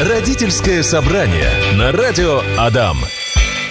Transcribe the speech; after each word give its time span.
Родительское 0.00 0.82
собрание 0.82 1.50
на 1.76 1.92
радио 1.92 2.40
Адам. 2.58 2.96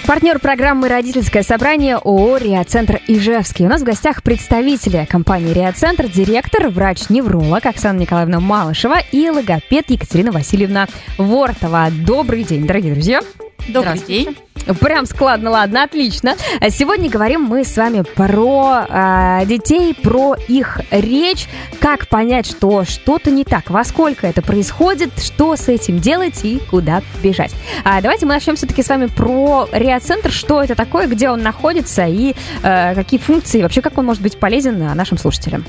Партнер 0.06 0.38
программы 0.38 0.88
«Родительское 0.88 1.42
собрание» 1.42 1.96
ООО 1.96 2.36
«Реоцентр 2.36 3.00
Ижевский». 3.08 3.64
У 3.64 3.68
нас 3.68 3.80
в 3.80 3.84
гостях 3.84 4.22
представители 4.22 5.08
компании 5.10 5.52
«Реоцентр», 5.52 6.06
директор, 6.06 6.68
врач-невролог 6.68 7.66
Оксана 7.66 7.98
Николаевна 7.98 8.38
Малышева 8.38 9.00
и 9.10 9.28
логопед 9.28 9.90
Екатерина 9.90 10.30
Васильевна 10.30 10.86
Вортова. 11.18 11.88
Добрый 11.90 12.44
день, 12.44 12.64
дорогие 12.64 12.92
друзья. 12.92 13.22
Добрый 13.66 13.98
день. 13.98 14.36
Прям 14.80 15.06
складно, 15.06 15.50
ладно, 15.50 15.82
отлично. 15.82 16.36
Сегодня 16.68 17.10
говорим 17.10 17.42
мы 17.42 17.64
с 17.64 17.76
вами 17.76 18.02
про 18.02 18.86
э, 18.88 19.46
детей, 19.46 19.94
про 19.94 20.36
их 20.48 20.80
речь, 20.90 21.48
как 21.80 22.08
понять, 22.08 22.46
что 22.46 22.84
что-то 22.84 23.30
не 23.30 23.44
так, 23.44 23.70
во 23.70 23.84
сколько 23.84 24.26
это 24.26 24.42
происходит, 24.42 25.10
что 25.18 25.56
с 25.56 25.68
этим 25.68 25.98
делать 25.98 26.44
и 26.44 26.60
куда 26.70 27.02
бежать. 27.22 27.54
А 27.84 28.00
давайте 28.00 28.26
мы 28.26 28.34
начнем 28.34 28.56
все-таки 28.56 28.82
с 28.82 28.88
вами 28.88 29.06
про 29.06 29.68
реоцентр, 29.72 30.30
что 30.30 30.62
это 30.62 30.74
такое, 30.74 31.06
где 31.06 31.30
он 31.30 31.42
находится? 31.42 32.06
И 32.06 32.34
э, 32.62 32.94
какие 32.94 33.18
функции, 33.18 33.62
вообще 33.62 33.82
как 33.82 33.98
он 33.98 34.06
может 34.06 34.22
быть 34.22 34.38
полезен 34.38 34.78
нашим 34.94 35.18
слушателям. 35.18 35.64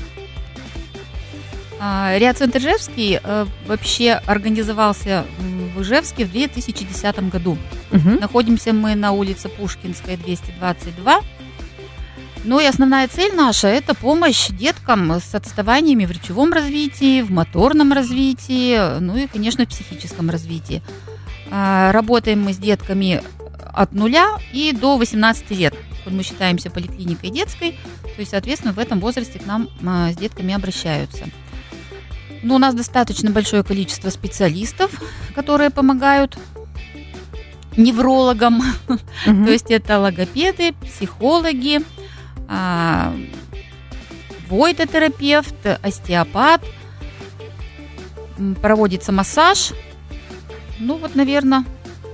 А, 1.84 2.16
Реоцентр 2.16 2.58
Ижевский 2.58 3.18
э, 3.20 3.46
вообще 3.66 4.12
организовался 4.12 5.26
в 5.74 5.82
Ижевске 5.82 6.24
в 6.24 6.30
2010 6.30 7.28
году. 7.28 7.58
Угу. 7.90 8.20
Находимся 8.20 8.72
мы 8.72 8.94
на 8.94 9.10
улице 9.10 9.48
Пушкинская, 9.48 10.16
222. 10.16 11.20
Ну 12.44 12.60
и 12.60 12.66
основная 12.66 13.08
цель 13.08 13.34
наша– 13.34 13.66
это 13.68 13.94
помощь 13.94 14.48
деткам 14.50 15.10
с 15.10 15.34
отставаниями 15.34 16.04
в 16.04 16.12
речевом 16.12 16.52
развитии, 16.52 17.20
в 17.20 17.32
моторном 17.32 17.92
развитии, 17.92 19.00
ну 19.00 19.16
и, 19.16 19.26
конечно, 19.26 19.64
в 19.64 19.68
психическом 19.68 20.30
развитии. 20.30 20.84
А, 21.50 21.90
работаем 21.90 22.42
мы 22.42 22.52
с 22.52 22.58
детками 22.58 23.24
от 23.74 23.92
нуля 23.92 24.38
и 24.52 24.70
до 24.70 24.96
18 24.98 25.50
лет. 25.50 25.74
Мы 26.06 26.22
считаемся 26.22 26.70
поликлиникой 26.70 27.30
детской, 27.30 27.72
то 28.02 28.20
есть, 28.20 28.30
соответственно, 28.30 28.72
в 28.72 28.78
этом 28.78 29.00
возрасте 29.00 29.40
к 29.40 29.46
нам 29.46 29.68
а, 29.84 30.12
с 30.12 30.16
детками 30.16 30.54
обращаются– 30.54 31.24
ну, 32.42 32.56
у 32.56 32.58
нас 32.58 32.74
достаточно 32.74 33.30
большое 33.30 33.62
количество 33.62 34.10
специалистов, 34.10 34.90
которые 35.34 35.70
помогают 35.70 36.36
неврологам. 37.76 38.60
Угу. 38.88 38.98
То 39.24 39.50
есть 39.50 39.70
это 39.70 39.98
логопеды, 39.98 40.72
психологи, 40.74 41.80
а, 42.48 43.14
войдотерапевт, 44.48 45.54
остеопат. 45.82 46.62
Проводится 48.60 49.12
массаж. 49.12 49.72
Ну, 50.78 50.96
вот, 50.96 51.14
наверное, 51.14 51.64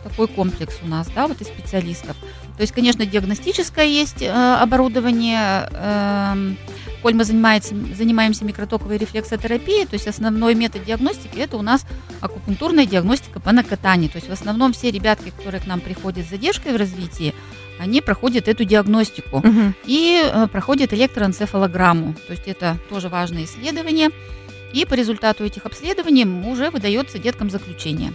такой 0.04 0.28
комплекс 0.28 0.78
у 0.82 0.88
нас, 0.88 1.08
да, 1.14 1.26
вот 1.26 1.40
из 1.40 1.46
специалистов. 1.46 2.16
То 2.58 2.62
есть, 2.62 2.74
конечно, 2.74 3.06
диагностическое 3.06 3.86
есть 3.86 4.20
э, 4.20 4.28
оборудование, 4.28 5.68
э, 5.72 6.54
коль 7.02 7.14
мы 7.14 7.22
занимаемся, 7.22 7.72
занимаемся 7.96 8.44
микротоковой 8.44 8.98
рефлексотерапией, 8.98 9.86
то 9.86 9.94
есть 9.94 10.08
основной 10.08 10.56
метод 10.56 10.84
диагностики 10.84 11.38
это 11.38 11.56
у 11.56 11.62
нас 11.62 11.86
акупунктурная 12.20 12.84
диагностика 12.84 13.38
по 13.38 13.52
накатанию. 13.52 14.10
То 14.10 14.16
есть 14.16 14.28
в 14.28 14.32
основном 14.32 14.72
все 14.72 14.90
ребятки, 14.90 15.30
которые 15.30 15.60
к 15.60 15.66
нам 15.68 15.78
приходят 15.78 16.26
с 16.26 16.30
задержкой 16.30 16.72
в 16.72 16.76
развитии, 16.76 17.32
они 17.78 18.00
проходят 18.00 18.48
эту 18.48 18.64
диагностику 18.64 19.36
угу. 19.36 19.72
и 19.86 20.20
э, 20.24 20.48
проходят 20.48 20.92
электроэнцефалограмму. 20.92 22.14
То 22.26 22.32
есть 22.32 22.48
это 22.48 22.76
тоже 22.90 23.08
важное 23.08 23.44
исследование. 23.44 24.10
И 24.72 24.84
по 24.84 24.94
результату 24.94 25.44
этих 25.44 25.64
обследований 25.64 26.24
уже 26.24 26.70
выдается 26.70 27.20
деткам 27.20 27.50
заключение. 27.50 28.14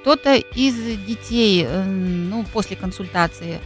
Кто-то 0.00 0.36
из 0.36 0.74
детей 1.06 1.64
э, 1.66 1.84
ну, 1.84 2.44
после 2.52 2.76
консультации 2.76 3.60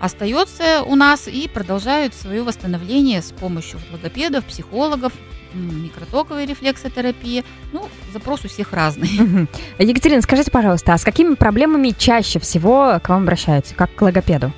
остается 0.00 0.82
у 0.82 0.94
нас 0.94 1.28
и 1.28 1.48
продолжают 1.48 2.14
свое 2.14 2.42
восстановление 2.42 3.22
с 3.22 3.32
помощью 3.32 3.80
логопедов, 3.90 4.44
психологов, 4.44 5.12
микротоковой 5.54 6.46
рефлексотерапии. 6.46 7.44
Ну, 7.72 7.88
запрос 8.12 8.44
у 8.44 8.48
всех 8.48 8.72
разный. 8.72 9.48
Екатерина, 9.78 10.22
скажите, 10.22 10.50
пожалуйста, 10.50 10.92
а 10.92 10.98
с 10.98 11.04
какими 11.04 11.34
проблемами 11.34 11.94
чаще 11.96 12.38
всего 12.38 13.00
к 13.02 13.08
вам 13.08 13.22
обращаются, 13.22 13.74
как 13.74 13.94
к 13.94 14.02
логопеду? 14.02 14.52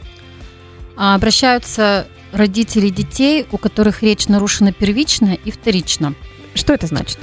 А, 0.97 1.15
обращаются 1.15 2.07
родители 2.33 2.89
детей, 2.89 3.47
у 3.51 3.59
которых 3.59 4.03
речь 4.03 4.29
нарушена 4.29 4.73
первично 4.73 5.35
и 5.45 5.51
вторично. 5.51 6.15
Что 6.55 6.75
это 6.75 6.87
значит? 6.87 7.19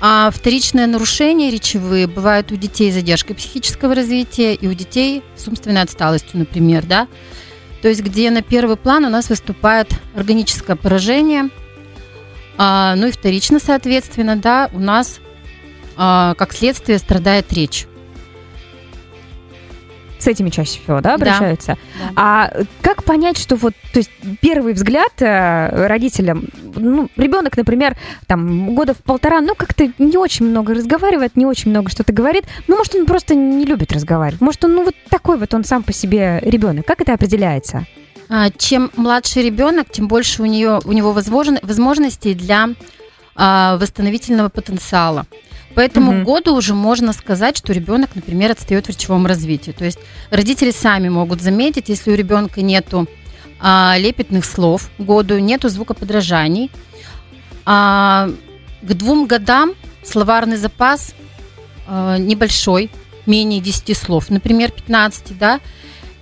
А 0.00 0.30
вторичные 0.30 0.86
нарушения 0.86 1.50
речевые 1.50 2.06
бывают 2.06 2.50
у 2.52 2.56
детей 2.56 2.90
с 2.90 2.94
задержкой 2.94 3.36
психического 3.36 3.94
развития 3.94 4.54
и 4.54 4.66
у 4.66 4.72
детей 4.72 5.22
с 5.36 5.46
умственной 5.46 5.82
отсталостью, 5.82 6.38
например, 6.38 6.84
да. 6.86 7.06
То 7.82 7.88
есть 7.88 8.02
где 8.02 8.30
на 8.30 8.42
первый 8.42 8.76
план 8.76 9.04
у 9.04 9.10
нас 9.10 9.28
выступает 9.28 9.92
органическое 10.14 10.76
поражение, 10.76 11.50
а, 12.56 12.94
ну 12.96 13.08
и 13.08 13.10
вторично, 13.10 13.58
соответственно, 13.58 14.36
да, 14.36 14.70
у 14.72 14.78
нас 14.78 15.20
а, 15.96 16.34
как 16.34 16.52
следствие 16.52 16.98
страдает 16.98 17.52
речь 17.52 17.86
с 20.22 20.26
этими 20.26 20.50
чаще 20.50 20.80
всего, 20.80 21.00
да, 21.00 21.14
обращаются. 21.14 21.76
Да. 21.98 22.12
А 22.16 22.52
как 22.82 23.04
понять, 23.04 23.38
что 23.38 23.56
вот, 23.56 23.74
то 23.92 23.98
есть 23.98 24.10
первый 24.40 24.74
взгляд 24.74 25.12
э, 25.20 25.86
родителям, 25.86 26.44
ну, 26.74 27.08
ребенок, 27.16 27.56
например, 27.56 27.96
там 28.26 28.74
года 28.74 28.94
в 28.94 28.98
полтора, 28.98 29.40
ну 29.40 29.54
как-то 29.54 29.90
не 29.98 30.16
очень 30.16 30.46
много 30.46 30.74
разговаривает, 30.74 31.36
не 31.36 31.46
очень 31.46 31.70
много 31.70 31.90
что-то 31.90 32.12
говорит, 32.12 32.44
ну 32.68 32.76
может 32.76 32.94
он 32.94 33.06
просто 33.06 33.34
не 33.34 33.64
любит 33.64 33.92
разговаривать, 33.92 34.40
может 34.40 34.64
он 34.64 34.74
ну 34.74 34.84
вот 34.84 34.94
такой 35.08 35.38
вот 35.38 35.52
он 35.54 35.64
сам 35.64 35.82
по 35.82 35.92
себе 35.92 36.40
ребенок. 36.42 36.86
Как 36.86 37.00
это 37.00 37.14
определяется? 37.14 37.86
А, 38.28 38.50
чем 38.50 38.92
младше 38.96 39.42
ребенок, 39.42 39.90
тем 39.90 40.06
больше 40.06 40.42
у 40.42 40.46
нее 40.46 40.80
у 40.84 40.92
него 40.92 41.12
возможностей 41.12 42.34
для 42.34 42.68
а, 43.34 43.76
восстановительного 43.78 44.48
потенциала. 44.50 45.26
По 45.74 45.80
этому 45.80 46.18
угу. 46.18 46.32
году 46.32 46.54
уже 46.56 46.74
можно 46.74 47.12
сказать, 47.12 47.56
что 47.56 47.72
ребенок, 47.72 48.10
например, 48.14 48.50
отстает 48.50 48.86
в 48.86 48.88
речевом 48.90 49.26
развитии. 49.26 49.70
То 49.70 49.84
есть 49.84 49.98
родители 50.30 50.72
сами 50.72 51.08
могут 51.08 51.40
заметить, 51.40 51.88
если 51.88 52.10
у 52.10 52.14
ребенка 52.14 52.60
нету 52.60 53.06
а, 53.60 53.94
лепетных 53.96 54.44
слов 54.44 54.90
году, 54.98 55.38
нету 55.38 55.68
звукоподражаний. 55.68 56.70
А, 57.64 58.30
к 58.82 58.94
двум 58.94 59.26
годам 59.26 59.74
словарный 60.02 60.56
запас 60.56 61.14
а, 61.86 62.18
небольшой, 62.18 62.90
менее 63.26 63.60
10 63.60 63.96
слов, 63.96 64.28
например, 64.28 64.72
15, 64.72 65.38
да. 65.38 65.60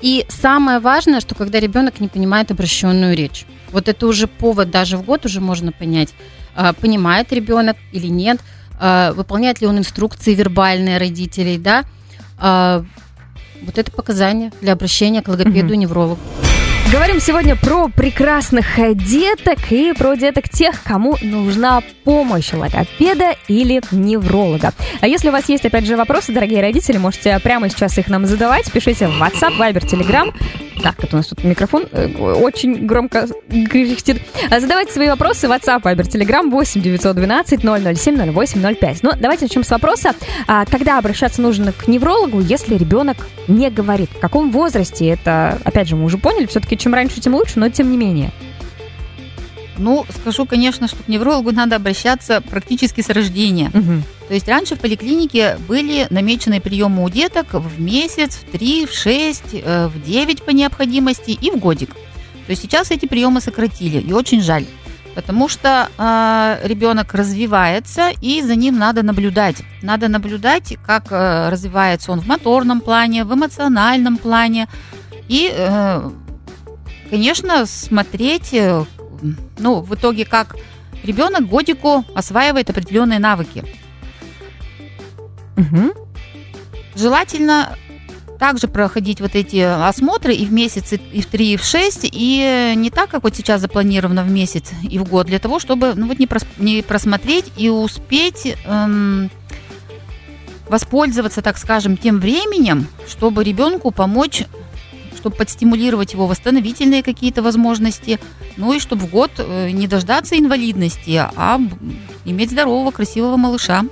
И 0.02 0.26
самое 0.28 0.78
важное, 0.78 1.20
что 1.20 1.34
когда 1.34 1.58
ребенок 1.58 2.00
не 2.00 2.08
понимает 2.08 2.50
обращенную 2.50 3.16
речь. 3.16 3.46
Вот 3.72 3.88
это 3.88 4.06
уже 4.06 4.26
повод 4.26 4.70
даже 4.70 4.96
в 4.96 5.04
год 5.04 5.24
уже 5.24 5.40
можно 5.40 5.72
понять, 5.72 6.10
а, 6.54 6.74
понимает 6.74 7.32
ребенок 7.32 7.78
или 7.92 8.08
нет– 8.08 8.40
выполняет 9.14 9.60
ли 9.60 9.66
он 9.66 9.78
инструкции 9.78 10.34
вербальные 10.34 10.98
родителей, 10.98 11.58
да, 11.58 11.84
а, 12.38 12.84
вот 13.62 13.78
это 13.78 13.90
показания 13.90 14.52
для 14.60 14.72
обращения 14.72 15.22
к 15.22 15.28
логопеду-неврологу. 15.28 16.18
Говорим 16.90 17.20
сегодня 17.20 17.54
про 17.54 17.88
прекрасных 17.88 18.66
деток 18.96 19.58
и 19.70 19.92
про 19.92 20.14
деток 20.14 20.48
тех, 20.48 20.82
кому 20.82 21.16
нужна 21.20 21.82
помощь 22.02 22.54
логопеда 22.54 23.34
или 23.46 23.82
невролога. 23.90 24.72
А 25.00 25.06
если 25.06 25.28
у 25.28 25.32
вас 25.32 25.50
есть, 25.50 25.66
опять 25.66 25.84
же, 25.84 25.98
вопросы, 25.98 26.32
дорогие 26.32 26.62
родители, 26.62 26.96
можете 26.96 27.38
прямо 27.40 27.68
сейчас 27.68 27.98
их 27.98 28.08
нам 28.08 28.24
задавать. 28.24 28.72
Пишите 28.72 29.06
в 29.06 29.20
WhatsApp, 29.20 29.58
Viber, 29.58 29.84
Telegram. 29.84 30.34
Так, 30.82 31.02
это 31.02 31.16
у 31.16 31.16
нас 31.16 31.26
тут 31.26 31.42
микрофон 31.44 31.86
э, 31.90 32.06
очень 32.16 32.86
громко 32.86 33.26
кряхтит. 33.48 34.22
А 34.50 34.60
задавайте 34.60 34.92
свои 34.92 35.08
вопросы 35.08 35.48
в 35.48 35.50
WhatsApp, 35.50 35.82
Viber, 35.82 36.02
Telegram 36.02 36.48
8 36.48 36.80
912 36.80 37.60
007 37.60 38.32
08 38.32 38.74
05. 38.76 39.02
Ну, 39.02 39.10
давайте 39.18 39.44
начнем 39.46 39.64
с 39.64 39.70
вопроса. 39.70 40.12
А, 40.46 40.64
когда 40.66 40.98
обращаться 40.98 41.42
нужно 41.42 41.72
к 41.72 41.88
неврологу, 41.88 42.40
если 42.40 42.76
ребенок 42.76 43.16
не 43.48 43.70
говорит? 43.70 44.10
В 44.10 44.20
каком 44.20 44.50
возрасте? 44.50 45.08
Это, 45.08 45.58
опять 45.64 45.88
же, 45.88 45.96
мы 45.96 46.04
уже 46.04 46.18
поняли, 46.18 46.46
все-таки 46.46 46.76
чем 46.76 46.94
раньше, 46.94 47.20
тем 47.20 47.34
лучше, 47.34 47.58
но 47.58 47.68
тем 47.68 47.90
не 47.90 47.96
менее. 47.96 48.30
Ну, 49.78 50.04
скажу, 50.20 50.44
конечно, 50.44 50.88
что 50.88 51.02
к 51.02 51.08
неврологу 51.08 51.52
надо 51.52 51.76
обращаться 51.76 52.40
практически 52.40 53.00
с 53.00 53.08
рождения. 53.08 53.70
Угу. 53.72 54.02
То 54.28 54.34
есть 54.34 54.46
раньше 54.46 54.76
в 54.76 54.80
поликлинике 54.80 55.56
были 55.66 56.06
намечены 56.10 56.60
приемы 56.60 57.02
у 57.02 57.08
деток 57.08 57.54
в 57.54 57.80
месяц, 57.80 58.36
в 58.36 58.52
три, 58.52 58.84
в 58.86 58.92
шесть, 58.92 59.52
э, 59.52 59.88
в 59.88 60.02
девять 60.02 60.42
по 60.42 60.50
необходимости 60.50 61.30
и 61.30 61.50
в 61.50 61.58
годик. 61.58 61.94
То 61.94 62.50
есть 62.52 62.62
сейчас 62.62 62.90
эти 62.90 63.06
приемы 63.06 63.40
сократили, 63.40 63.98
и 63.98 64.12
очень 64.12 64.42
жаль. 64.42 64.66
Потому 65.14 65.48
что 65.48 65.88
э, 65.96 66.60
ребенок 66.68 67.14
развивается, 67.14 68.10
и 68.20 68.42
за 68.42 68.54
ним 68.54 68.78
надо 68.78 69.02
наблюдать. 69.02 69.56
Надо 69.82 70.08
наблюдать, 70.08 70.76
как 70.86 71.06
э, 71.10 71.48
развивается 71.48 72.12
он 72.12 72.20
в 72.20 72.26
моторном 72.26 72.82
плане, 72.82 73.24
в 73.24 73.34
эмоциональном 73.34 74.18
плане. 74.18 74.68
И 75.28 75.50
э, 75.52 76.10
конечно, 77.10 77.64
смотреть, 77.64 78.52
э, 78.52 78.84
ну, 79.58 79.80
в 79.80 79.94
итоге, 79.94 80.26
как 80.26 80.56
ребенок 81.02 81.48
годику 81.48 82.04
осваивает 82.14 82.68
определенные 82.70 83.18
навыки. 83.18 83.64
Угу. 85.58 85.92
желательно 86.94 87.76
также 88.38 88.68
проходить 88.68 89.20
вот 89.20 89.34
эти 89.34 89.56
осмотры 89.58 90.32
и 90.34 90.46
в 90.46 90.52
месяц, 90.52 90.92
и 90.92 91.20
в 91.20 91.26
три, 91.26 91.54
и 91.54 91.56
в 91.56 91.64
шесть, 91.64 92.08
и 92.10 92.72
не 92.76 92.90
так, 92.90 93.10
как 93.10 93.24
вот 93.24 93.34
сейчас 93.34 93.60
запланировано 93.60 94.22
в 94.22 94.30
месяц 94.30 94.70
и 94.88 94.98
в 94.98 95.04
год, 95.04 95.26
для 95.26 95.40
того, 95.40 95.58
чтобы 95.58 95.94
ну, 95.94 96.06
вот 96.06 96.18
не, 96.18 96.26
прос, 96.26 96.44
не 96.58 96.82
просмотреть 96.82 97.52
и 97.56 97.68
успеть 97.68 98.56
эм, 98.64 99.30
воспользоваться, 100.68 101.42
так 101.42 101.58
скажем, 101.58 101.96
тем 101.96 102.20
временем, 102.20 102.86
чтобы 103.08 103.42
ребенку 103.42 103.90
помочь 103.90 104.44
чтобы 105.18 105.36
подстимулировать 105.36 106.12
его 106.14 106.26
восстановительные 106.26 107.02
какие-то 107.02 107.42
возможности, 107.42 108.18
ну 108.56 108.72
и 108.72 108.78
чтобы 108.78 109.02
в 109.06 109.10
год 109.10 109.32
э, 109.38 109.70
не 109.70 109.86
дождаться 109.86 110.38
инвалидности, 110.38 111.20
а 111.36 111.60
иметь 112.24 112.50
здорового, 112.50 112.90
красивого 112.90 113.36
малыша. 113.36 113.84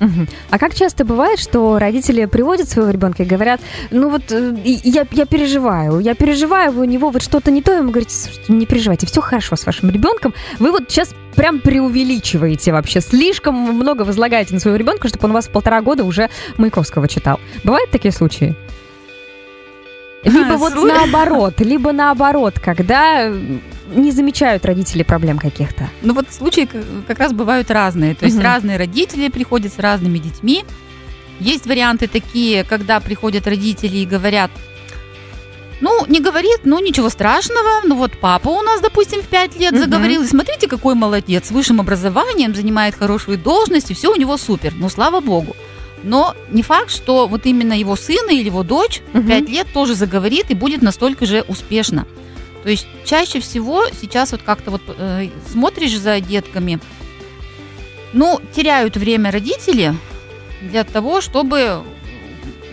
А 0.50 0.58
как 0.58 0.75
часто 0.75 1.05
бывает, 1.05 1.38
что 1.38 1.78
родители 1.78 2.25
приводят 2.26 2.69
своего 2.69 2.90
ребенка 2.90 3.25
и 3.25 3.26
говорят, 3.26 3.61
ну 3.90 4.08
вот 4.08 4.31
э, 4.31 4.56
я, 4.64 5.06
я 5.11 5.26
переживаю, 5.26 5.99
я 5.99 6.14
переживаю, 6.14 6.78
у 6.78 6.84
него 6.84 7.11
вот 7.11 7.23
что-то 7.23 7.50
не 7.50 7.62
то, 7.62 7.72
ему 7.72 7.90
говорите, 7.90 8.14
не 8.49 8.67
переживайте, 8.67 9.06
все 9.06 9.20
хорошо 9.20 9.56
с 9.56 9.67
вашим 9.67 9.90
ребенком, 9.90 10.32
вы 10.58 10.70
вот 10.70 10.84
сейчас 10.88 11.14
прям 11.34 11.61
преувеличиваете 11.61 12.72
вообще, 12.72 13.00
слишком 13.00 13.55
много 13.55 14.02
возлагаете 14.02 14.55
на 14.55 14.61
своего 14.61 14.76
ребенка, 14.76 15.08
чтобы 15.08 15.26
он 15.26 15.32
вас 15.32 15.49
полтора 15.49 15.82
года 15.82 16.05
уже 16.05 16.31
Маяковского 16.56 17.08
читал. 17.08 17.40
Бывают 17.64 17.90
такие 17.90 18.12
случаи? 18.12 18.56
Либо 20.26 20.55
а, 20.55 20.56
вот 20.56 20.73
слу... 20.73 20.87
наоборот, 20.87 21.61
либо 21.61 21.93
наоборот, 21.93 22.58
когда 22.58 23.32
не 23.94 24.11
замечают 24.11 24.64
родители 24.64 25.02
проблем 25.02 25.38
каких-то. 25.38 25.88
Ну 26.02 26.14
вот 26.14 26.26
случаи 26.31 26.69
как 27.06 27.19
раз 27.19 27.32
бывают 27.32 27.70
разные. 27.70 28.14
То 28.14 28.25
есть 28.25 28.37
угу. 28.37 28.44
разные 28.44 28.76
родители 28.76 29.28
приходят 29.28 29.73
с 29.73 29.78
разными 29.78 30.19
детьми. 30.19 30.64
Есть 31.38 31.67
варианты 31.67 32.08
такие, 32.08 32.64
когда 32.64 32.99
приходят 32.99 33.46
родители 33.46 33.99
и 33.99 34.06
говорят, 34.06 34.50
ну, 35.81 36.06
не 36.06 36.20
говорит, 36.20 36.61
ну, 36.64 36.81
ничего 36.81 37.11
страшного. 37.11 37.82
Ну, 37.84 37.96
вот 37.96 38.12
папа 38.19 38.49
у 38.49 38.62
нас, 38.62 38.81
допустим, 38.81 39.20
в 39.20 39.26
5 39.26 39.61
лет 39.61 39.79
заговорил. 39.79 40.22
И 40.22 40.26
смотрите, 40.26 40.69
какой 40.69 40.94
молодец. 40.94 41.49
С 41.49 41.50
высшим 41.50 41.81
образованием, 41.81 42.55
занимает 42.55 42.94
хорошую 42.94 43.37
должность, 43.37 43.90
и 43.90 43.94
все 43.94 44.11
у 44.11 44.17
него 44.17 44.38
супер. 44.38 44.72
Ну, 44.75 44.88
слава 44.88 45.20
богу. 45.20 45.55
Но 46.06 46.37
не 46.50 46.62
факт, 46.62 46.93
что 46.93 47.26
вот 47.26 47.47
именно 47.47 47.73
его 47.73 47.97
сын 47.97 48.31
или 48.31 48.44
его 48.44 48.62
дочь 48.62 49.03
в 49.12 49.26
5 49.26 49.49
лет 49.49 49.67
тоже 49.75 49.97
заговорит 49.97 50.53
и 50.53 50.55
будет 50.55 50.81
настолько 50.81 51.26
же 51.26 51.43
успешно. 51.49 52.06
То 52.62 52.70
есть 52.70 52.87
чаще 53.05 53.41
всего 53.41 53.87
сейчас 53.88 54.31
вот 54.31 54.43
как-то 54.43 54.70
вот 54.70 54.82
э, 54.87 55.29
смотришь 55.50 55.99
за 55.99 56.20
детками, 56.20 56.79
ну, 58.12 58.41
теряют 58.55 58.97
время 58.97 59.32
родители 59.32 59.97
для 60.62 60.85
того, 60.85 61.20
чтобы 61.20 61.82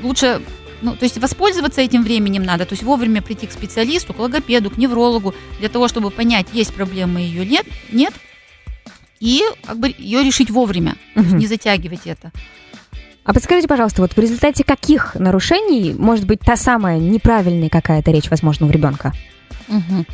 лучше, 0.03 0.39
ну, 0.83 0.95
то 0.95 1.03
есть 1.03 1.17
воспользоваться 1.17 1.81
этим 1.81 2.03
временем 2.03 2.43
надо, 2.43 2.67
то 2.67 2.73
есть 2.73 2.83
вовремя 2.83 3.23
прийти 3.23 3.47
к 3.47 3.51
специалисту, 3.51 4.13
к 4.13 4.19
логопеду, 4.19 4.69
к 4.69 4.77
неврологу, 4.77 5.33
для 5.59 5.69
того, 5.69 5.87
чтобы 5.87 6.11
понять, 6.11 6.47
есть 6.53 6.73
проблема 6.73 7.19
ее 7.19 7.47
нет, 7.47 7.65
нет, 7.91 8.13
и 9.19 9.41
как 9.65 9.79
бы 9.79 9.91
ее 9.97 10.23
решить 10.23 10.51
вовремя, 10.51 10.97
угу. 11.15 11.35
не 11.35 11.47
затягивать 11.47 12.05
это. 12.05 12.31
А 13.25 13.33
подскажите, 13.33 13.67
пожалуйста, 13.67 14.01
вот 14.01 14.13
в 14.13 14.17
результате 14.17 14.63
каких 14.63 15.15
нарушений 15.15 15.95
может 15.97 16.25
быть 16.25 16.41
та 16.41 16.57
самая 16.57 16.99
неправильная 16.99 17.69
какая-то 17.69 18.11
речь, 18.11 18.29
возможно, 18.29 18.67
у 18.67 18.69
ребенка? 18.69 19.13
Угу. 19.69 20.05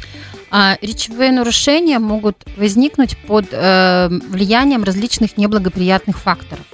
А 0.51 0.77
речевые 0.81 1.31
нарушения 1.31 1.97
могут 1.99 2.45
возникнуть 2.55 3.17
под 3.17 3.47
э, 3.51 4.09
влиянием 4.29 4.83
различных 4.83 5.37
неблагоприятных 5.37 6.19
факторов 6.19 6.65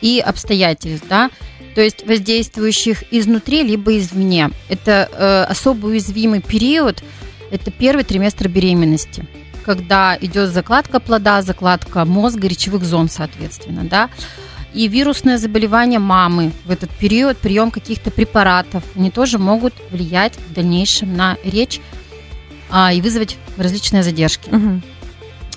и 0.00 0.20
обстоятельств, 0.20 1.06
да, 1.08 1.30
то 1.74 1.80
есть 1.80 2.06
воздействующих 2.06 3.12
изнутри 3.12 3.62
либо 3.62 3.98
извне. 3.98 4.50
Это 4.68 5.08
э, 5.12 5.50
особо 5.50 5.86
уязвимый 5.86 6.40
период, 6.40 7.02
это 7.50 7.70
первый 7.72 8.04
триместр 8.04 8.48
беременности, 8.48 9.26
когда 9.64 10.16
идет 10.20 10.50
закладка 10.50 11.00
плода, 11.00 11.42
закладка 11.42 12.04
мозга, 12.04 12.46
речевых 12.46 12.84
зон, 12.84 13.08
соответственно, 13.08 13.84
да 13.84 14.08
и 14.76 14.88
вирусное 14.88 15.38
заболевание 15.38 15.98
мамы 15.98 16.52
в 16.66 16.70
этот 16.70 16.90
период, 16.90 17.38
прием 17.38 17.70
каких-то 17.70 18.10
препаратов, 18.10 18.84
они 18.94 19.10
тоже 19.10 19.38
могут 19.38 19.72
влиять 19.90 20.34
в 20.36 20.52
дальнейшем 20.52 21.16
на 21.16 21.38
речь 21.42 21.80
а, 22.70 22.92
и 22.92 23.00
вызвать 23.00 23.38
различные 23.56 24.02
задержки. 24.02 24.50
Угу. 24.50 24.82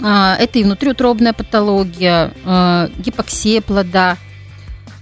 А, 0.01 0.38
это 0.38 0.60
и 0.60 0.63
внутриутробная 0.63 1.33
патология, 1.33 2.31
а, 2.45 2.89
гипоксия 2.98 3.60
плода, 3.60 4.18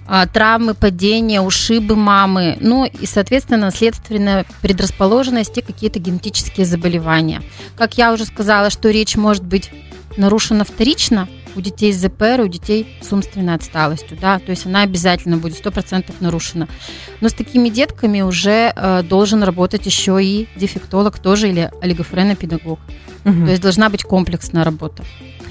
а, 0.07 0.25
травмы, 0.25 0.73
падения, 0.73 1.41
ушибы 1.41 1.95
мамы, 1.95 2.57
ну 2.59 2.85
и, 2.85 3.05
соответственно, 3.05 3.57
наследственная 3.59 4.47
предрасположенность 4.63 5.59
и 5.59 5.61
какие-то 5.61 5.99
генетические 5.99 6.65
заболевания. 6.65 7.43
Как 7.75 7.99
я 7.99 8.11
уже 8.11 8.25
сказала, 8.25 8.71
что 8.71 8.89
речь 8.89 9.15
может 9.15 9.43
быть 9.43 9.69
нарушена 10.17 10.63
вторично, 10.63 11.27
у 11.55 11.61
детей 11.61 11.91
с 11.91 11.97
ЗПР, 11.97 12.41
у 12.41 12.47
детей 12.47 12.87
с 13.01 13.11
умственной 13.11 13.55
отсталостью, 13.55 14.17
да, 14.19 14.39
то 14.39 14.51
есть 14.51 14.65
она 14.65 14.81
обязательно 14.81 15.37
будет 15.37 15.63
100% 15.63 16.13
нарушена. 16.19 16.67
Но 17.21 17.29
с 17.29 17.33
такими 17.33 17.69
детками 17.69 18.21
уже 18.21 18.73
э, 18.75 19.03
должен 19.03 19.43
работать 19.43 19.85
еще 19.85 20.23
и 20.23 20.47
дефектолог 20.55 21.19
тоже 21.19 21.49
или 21.49 21.71
олигофренопедагог. 21.81 22.79
Угу. 23.25 23.45
То 23.45 23.49
есть 23.51 23.61
должна 23.61 23.89
быть 23.89 24.03
комплексная 24.03 24.63
работа. 24.63 25.03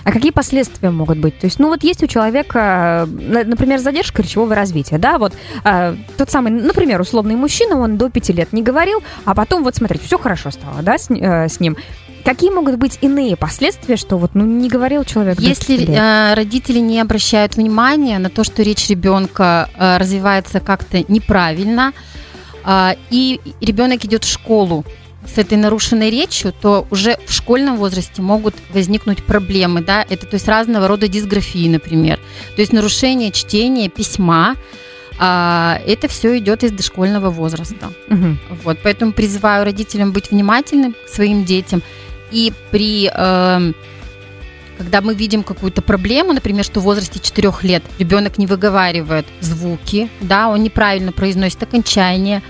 А 0.07 0.13
какие 0.13 0.31
последствия 0.31 0.91
могут 0.91 1.19
быть? 1.19 1.37
То 1.41 1.47
есть, 1.47 1.59
ну 1.59 1.67
вот 1.67 1.83
есть 1.83 2.01
у 2.05 2.07
человека, 2.07 3.09
например, 3.09 3.81
задержка 3.81 4.23
речевого 4.23 4.55
развития, 4.55 4.99
да, 4.99 5.19
вот 5.19 5.33
э, 5.65 5.97
тот 6.17 6.31
самый, 6.31 6.53
например, 6.53 7.01
условный 7.01 7.35
мужчина, 7.35 7.77
он 7.77 7.97
до 7.97 8.09
пяти 8.09 8.33
лет 8.33 8.53
не 8.53 8.63
говорил, 8.63 9.03
а 9.25 9.35
потом 9.35 9.65
вот 9.65 9.75
смотрите, 9.75 10.05
все 10.07 10.17
хорошо 10.17 10.53
стало, 10.53 10.83
да, 10.83 10.97
с, 10.97 11.11
э, 11.11 11.49
с 11.49 11.59
ним. 11.59 11.77
Какие 12.27 12.51
могут 12.51 12.75
быть 12.75 12.99
иные 13.03 13.37
последствия, 13.37 13.95
что 13.95 14.19
вот 14.19 14.35
ну 14.35 14.45
не 14.45 14.69
говорил 14.69 15.05
человек? 15.05 15.39
Если 15.39 15.89
э, 15.89 16.35
родители 16.35 16.81
не 16.81 17.01
обращают 17.01 17.55
внимания 17.55 18.19
на 18.19 18.31
то, 18.31 18.43
что 18.43 18.65
речь 18.65 18.89
ребенка 18.89 19.71
э, 19.79 19.97
развивается 19.99 20.59
как-то 20.59 21.05
неправильно, 21.07 21.93
э, 22.65 22.95
и 23.11 23.41
ребенок 23.61 24.05
идет 24.05 24.25
в 24.25 24.29
школу 24.29 24.85
с 25.33 25.39
этой 25.39 25.57
нарушенной 25.57 26.11
речью, 26.11 26.53
то 26.53 26.89
уже 26.91 27.17
в 27.27 27.33
школьном 27.33 27.77
возрасте 27.77 28.23
могут 28.23 28.57
возникнуть 28.71 29.23
проблемы, 29.23 29.81
да, 29.83 30.05
это 30.09 30.27
то 30.27 30.35
есть 30.35 30.49
разного 30.49 30.89
рода 30.89 31.07
дисграфии, 31.07 31.69
например, 31.69 32.19
то 32.57 32.61
есть 32.61 32.73
нарушение 32.73 33.31
чтения, 33.31 33.89
письма, 33.89 34.57
а, 35.19 35.81
это 35.87 36.09
все 36.09 36.37
идет 36.39 36.65
из 36.65 36.73
дошкольного 36.73 37.31
возраста. 37.31 37.93
Угу. 38.11 38.37
Вот, 38.65 38.79
поэтому 38.83 39.13
призываю 39.13 39.65
родителям 39.65 40.13
быть 40.13 40.31
внимательным 40.31 40.93
к 40.93 41.09
своим 41.09 41.45
детям 41.45 41.83
и 42.31 42.53
при 42.71 43.11
э, 43.13 43.73
когда 44.79 45.01
мы 45.01 45.15
видим 45.15 45.43
какую-то 45.43 45.83
проблему, 45.83 46.33
например, 46.33 46.65
что 46.65 46.81
в 46.81 46.85
возрасте 46.85 47.19
4 47.19 47.53
лет 47.63 47.83
ребенок 47.99 48.39
не 48.39 48.47
выговаривает 48.47 49.27
звуки, 49.41 50.09
да, 50.21 50.49
он 50.49 50.63
неправильно 50.63 51.13
произносит 51.13 51.63
окончание, 51.63 52.43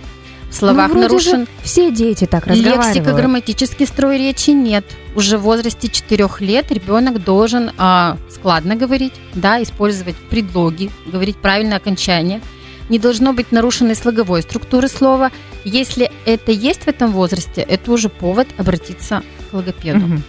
в 0.50 0.54
словах 0.54 0.92
ну, 0.94 1.00
нарушен. 1.00 1.46
все 1.62 1.90
дети 1.90 2.24
так 2.24 2.46
разговаривают. 2.46 2.94
Лексика, 2.94 3.14
грамматический 3.14 3.86
строй 3.86 4.18
речи 4.18 4.50
нет. 4.50 4.84
Уже 5.14 5.38
в 5.38 5.42
возрасте 5.42 5.88
4 5.88 6.28
лет 6.40 6.70
ребенок 6.70 7.22
должен 7.22 7.72
а, 7.76 8.16
складно 8.30 8.76
говорить, 8.76 9.12
да, 9.34 9.62
использовать 9.62 10.16
предлоги, 10.16 10.90
говорить 11.04 11.36
правильное 11.36 11.76
окончание. 11.78 12.40
Не 12.88 12.98
должно 13.00 13.32
быть 13.32 13.50
нарушенной 13.50 13.96
слоговой 13.96 14.42
структуры 14.42 14.88
слова. 14.88 15.32
Если 15.64 16.12
это 16.24 16.52
есть 16.52 16.84
в 16.84 16.88
этом 16.88 17.10
возрасте, 17.10 17.60
это 17.62 17.90
уже 17.90 18.08
повод 18.08 18.46
обратиться 18.56 19.22
логопеду. 19.56 20.04
Угу. 20.04 20.22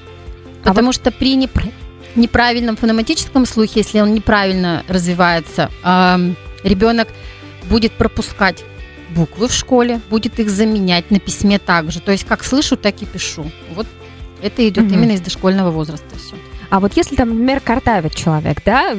Потому 0.64 0.90
а 0.90 0.94
что 0.94 1.12
при 1.12 1.36
непр... 1.36 1.64
неправильном 2.16 2.76
фонематическом 2.76 3.46
слухе, 3.46 3.82
если 3.82 4.00
он 4.00 4.14
неправильно 4.14 4.84
развивается, 4.88 5.70
э, 5.84 6.34
ребенок 6.64 7.08
будет 7.70 7.94
пропускать 7.94 8.64
буквы 9.10 9.48
в 9.48 9.54
школе, 9.54 10.02
будет 10.10 10.40
их 10.40 10.50
заменять 10.50 11.12
на 11.12 11.20
письме 11.20 11.60
также. 11.60 12.02
То 12.02 12.12
есть 12.12 12.26
как 12.26 12.44
слышу, 12.44 12.76
так 12.76 13.02
и 13.02 13.06
пишу. 13.06 13.50
Вот 13.76 13.88
это 14.42 14.68
идет 14.68 14.86
угу. 14.86 14.94
именно 14.94 15.12
из 15.12 15.22
дошкольного 15.22 15.72
возраста 15.72 16.18
все. 16.18 16.36
А 16.70 16.80
вот 16.80 16.98
если 16.98 17.16
там, 17.16 17.30
например, 17.30 17.62
картавит 17.62 18.14
человек, 18.16 18.62
да, 18.66 18.96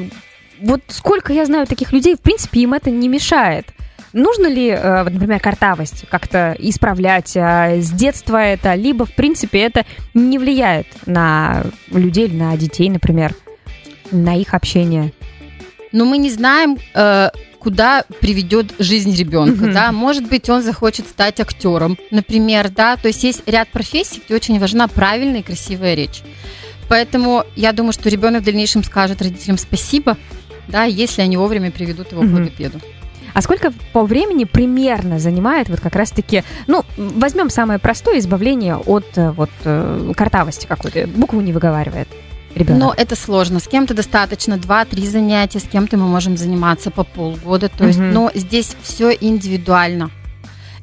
вот 0.61 0.81
сколько 0.89 1.33
я 1.33 1.45
знаю 1.45 1.67
таких 1.67 1.93
людей, 1.93 2.17
в 2.17 2.21
принципе, 2.21 2.61
им 2.61 2.73
это 2.75 2.91
не 2.91 3.09
мешает. 3.09 3.67
Нужно 4.13 4.47
ли, 4.47 4.69
э, 4.69 5.03
например, 5.05 5.39
картавость 5.41 6.07
как-то 6.11 6.57
исправлять 6.59 7.37
э, 7.37 7.81
с 7.81 7.91
детства 7.91 8.39
это, 8.39 8.75
либо, 8.75 9.05
в 9.05 9.15
принципе, 9.15 9.61
это 9.61 9.85
не 10.15 10.39
влияет 10.39 10.87
на 11.07 11.65
людей, 11.91 12.29
на 12.29 12.57
детей, 12.57 12.89
например, 12.89 13.35
на 14.11 14.35
их 14.35 14.55
общение? 14.55 15.13
Но 15.93 16.05
мы 16.05 16.19
не 16.19 16.31
знаем, 16.31 16.79
э, 16.95 17.29
куда 17.59 18.05
приведет 18.21 18.75
жизнь 18.79 19.15
ребенка, 19.15 19.67
mm-hmm. 19.67 19.73
да, 19.73 19.93
может 19.93 20.29
быть, 20.29 20.49
он 20.49 20.63
захочет 20.63 21.07
стать 21.07 21.41
актером, 21.41 21.99
например, 22.11 22.71
да, 22.71 22.97
то 22.97 23.09
есть 23.09 23.25
есть 23.25 23.43
ряд 23.47 23.69
профессий, 23.69 24.23
где 24.25 24.35
очень 24.35 24.59
важна 24.59 24.89
правильная 24.89 25.41
и 25.41 25.43
красивая 25.43 25.95
речь. 25.95 26.23
Поэтому 26.89 27.45
я 27.57 27.73
думаю, 27.73 27.93
что 27.93 28.09
ребенок 28.09 28.43
в 28.43 28.45
дальнейшем 28.45 28.83
скажет 28.83 29.21
родителям 29.21 29.59
спасибо, 29.59 30.17
да, 30.69 30.85
если 30.85 31.21
они 31.21 31.37
вовремя 31.37 31.71
приведут 31.71 32.13
его 32.13 32.23
mm-hmm. 32.23 32.31
к 32.31 32.39
логопеду. 32.39 32.81
А 33.39 33.41
сколько 33.41 33.73
по 33.93 34.03
времени 34.03 34.43
примерно 34.43 35.21
занимает 35.21 35.69
вот 35.69 35.79
как 35.79 35.95
раз-таки, 35.95 36.43
ну, 36.67 36.85
возьмем 36.97 37.51
самое 37.51 37.79
простое 37.79 38.19
избавление 38.19 38.77
от 38.77 39.05
э, 39.15 39.31
вот 39.31 39.51
э, 39.63 40.13
картавости 40.17 40.67
какой-то, 40.67 41.07
букву 41.07 41.41
не 41.41 41.53
выговаривает 41.53 42.09
ребенок? 42.57 42.83
Но 42.83 42.95
это 42.97 43.15
сложно. 43.15 43.61
С 43.61 43.69
кем-то 43.69 43.95
достаточно 43.95 44.55
2-3 44.55 45.07
занятия, 45.07 45.61
с 45.61 45.69
кем-то 45.69 45.97
мы 45.97 46.09
можем 46.09 46.37
заниматься 46.37 46.91
по 46.91 47.05
полгода. 47.05 47.69
То 47.69 47.87
есть, 47.87 48.01
Мгм. 48.01 48.13
но 48.13 48.33
здесь 48.35 48.75
все 48.83 49.13
индивидуально. 49.13 50.11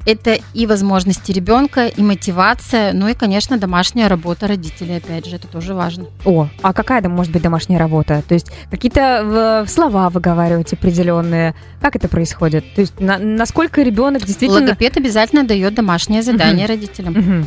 Это 0.06 0.38
и 0.54 0.66
возможности 0.66 1.32
ребенка, 1.32 1.86
и 1.88 2.00
мотивация, 2.00 2.92
ну 2.92 3.08
и, 3.08 3.14
конечно, 3.14 3.58
домашняя 3.58 4.08
работа 4.08 4.46
родителей, 4.46 4.98
опять 4.98 5.26
же, 5.26 5.34
это 5.34 5.48
тоже 5.48 5.74
важно. 5.74 6.06
О, 6.24 6.48
а 6.62 6.72
какая 6.72 7.02
там 7.02 7.12
может 7.12 7.32
быть 7.32 7.42
домашняя 7.42 7.78
работа? 7.78 8.22
То 8.26 8.34
есть 8.34 8.46
какие-то 8.70 9.64
слова 9.68 10.08
выговаривать 10.08 10.72
определенные? 10.72 11.54
Как 11.80 11.96
это 11.96 12.06
происходит? 12.06 12.64
То 12.74 12.82
есть 12.82 13.00
на- 13.00 13.18
насколько 13.18 13.82
ребенок 13.82 14.24
действительно... 14.24 14.60
Логопед 14.60 14.96
обязательно 14.96 15.44
дает 15.44 15.74
домашнее 15.74 16.22
задание 16.22 16.66
родителям. 16.66 17.12
Мгм. 17.12 17.46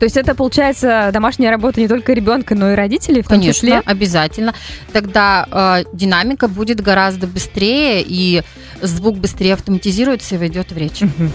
То 0.00 0.04
есть 0.04 0.16
это 0.16 0.34
получается 0.34 1.10
домашняя 1.12 1.50
работа 1.50 1.78
не 1.80 1.86
только 1.86 2.12
ребенка, 2.14 2.54
но 2.54 2.72
и 2.72 2.74
родителей 2.74 3.20
в 3.22 3.28
том 3.28 3.38
Конечно, 3.38 3.52
числе? 3.68 3.82
обязательно. 3.84 4.54
Тогда 4.92 5.46
э, 5.50 5.84
динамика 5.92 6.48
будет 6.48 6.80
гораздо 6.80 7.26
быстрее, 7.26 8.02
и 8.04 8.42
звук 8.80 9.18
быстрее 9.18 9.54
автоматизируется 9.54 10.34
и 10.34 10.38
войдет 10.38 10.72
в 10.72 10.76
речь. 10.76 11.02
Мгм. 11.02 11.30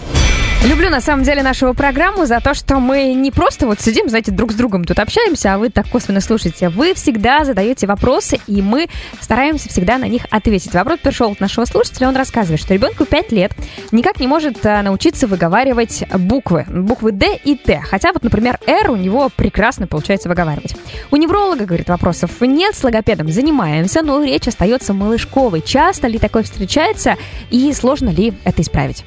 Люблю 0.64 0.90
на 0.90 1.00
самом 1.00 1.22
деле 1.22 1.42
нашу 1.42 1.72
программу 1.74 2.26
за 2.26 2.40
то, 2.40 2.52
что 2.52 2.80
мы 2.80 3.14
не 3.14 3.30
просто 3.30 3.66
вот 3.66 3.80
сидим, 3.80 4.08
знаете, 4.08 4.32
друг 4.32 4.52
с 4.52 4.54
другом 4.56 4.84
тут 4.84 4.98
общаемся, 4.98 5.54
а 5.54 5.58
вы 5.58 5.68
так 5.68 5.88
косвенно 5.88 6.20
слушаете. 6.20 6.70
Вы 6.70 6.94
всегда 6.94 7.44
задаете 7.44 7.86
вопросы, 7.86 8.40
и 8.48 8.62
мы 8.62 8.88
стараемся 9.20 9.68
всегда 9.68 9.96
на 9.98 10.06
них 10.06 10.26
ответить. 10.30 10.74
Вопрос 10.74 10.98
пришел 11.00 11.30
от 11.30 11.40
нашего 11.40 11.66
слушателя, 11.66 12.08
он 12.08 12.16
рассказывает, 12.16 12.60
что 12.60 12.74
ребенку 12.74 13.04
5 13.04 13.32
лет 13.32 13.52
никак 13.92 14.18
не 14.18 14.26
может 14.26 14.64
а, 14.66 14.82
научиться 14.82 15.28
выговаривать 15.28 16.04
буквы, 16.12 16.64
буквы 16.68 17.12
Д 17.12 17.38
и 17.44 17.54
Т. 17.54 17.80
Хотя 17.88 18.12
вот, 18.12 18.24
например, 18.24 18.58
Р 18.66 18.90
у 18.90 18.96
него 18.96 19.30
прекрасно 19.34 19.86
получается 19.86 20.28
выговаривать. 20.28 20.74
У 21.12 21.16
невролога, 21.16 21.64
говорит, 21.64 21.88
вопросов 21.88 22.30
нет, 22.40 22.74
с 22.74 22.82
логопедом 22.82 23.30
занимаемся, 23.30 24.02
но 24.02 24.22
речь 24.24 24.48
остается 24.48 24.92
малышковой. 24.94 25.62
Часто 25.62 26.08
ли 26.08 26.18
такое 26.18 26.42
встречается 26.42 27.16
и 27.50 27.72
сложно 27.72 28.08
ли 28.08 28.34
это 28.44 28.62
исправить? 28.62 29.04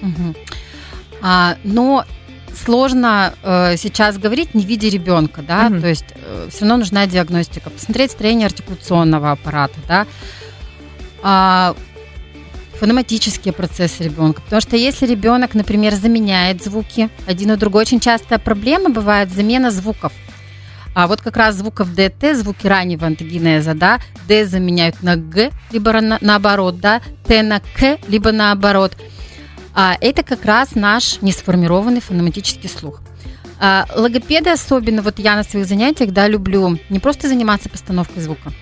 Мгм. 0.00 0.34
А, 1.22 1.56
но 1.64 2.04
сложно 2.54 3.34
э, 3.42 3.76
сейчас 3.76 4.18
говорить, 4.18 4.54
не 4.54 4.64
видя 4.64 4.88
ребенка, 4.88 5.42
да, 5.42 5.68
Мгм. 5.68 5.80
то 5.80 5.88
есть 5.88 6.06
все 6.50 6.60
равно 6.60 6.78
нужна 6.78 7.06
диагностика, 7.06 7.70
посмотреть 7.70 8.10
строение 8.12 8.46
артикуляционного 8.46 9.32
аппарата, 9.32 9.74
да, 9.86 10.06
А, 11.22 11.74
фонематические 12.78 13.52
процессы 13.52 14.04
ребенка, 14.04 14.40
потому 14.40 14.60
что 14.60 14.76
если 14.76 15.04
ребенок, 15.06 15.54
например, 15.54 15.94
заменяет 15.94 16.62
звуки 16.62 17.10
один 17.26 17.50
и 17.52 17.56
другой, 17.56 17.82
очень 17.82 17.98
часто 17.98 18.38
проблема 18.38 18.90
бывает 18.90 19.32
замена 19.32 19.70
звуков. 19.72 20.12
А 20.94 21.06
вот 21.08 21.20
как 21.20 21.36
раз 21.36 21.56
звуков 21.56 21.92
Д, 21.94 22.08
Т, 22.08 22.34
звуки 22.34 22.66
раннего 22.66 23.06
антогенеза, 23.06 23.74
да, 23.74 23.98
Д 24.28 24.46
заменяют 24.46 25.02
на 25.02 25.16
Г, 25.16 25.50
либо 25.72 25.92
на- 26.00 26.18
наоборот, 26.20 26.78
да, 26.80 27.00
Т 27.26 27.42
на 27.42 27.60
К, 27.60 27.98
либо 28.08 28.30
наоборот. 28.32 28.96
А 29.80 29.96
это 30.00 30.24
как 30.24 30.44
раз 30.44 30.74
наш 30.74 31.22
несформированный 31.22 32.00
фонематический 32.00 32.68
слух. 32.68 33.00
А, 33.60 33.86
логопеды 33.94 34.50
особенно, 34.50 35.02
вот 35.02 35.20
я 35.20 35.36
на 35.36 35.44
своих 35.44 35.66
занятиях, 35.66 36.10
да, 36.10 36.26
люблю 36.26 36.80
не 36.88 36.98
просто 36.98 37.28
заниматься 37.28 37.68
постановкой 37.68 38.24
звука, 38.24 38.52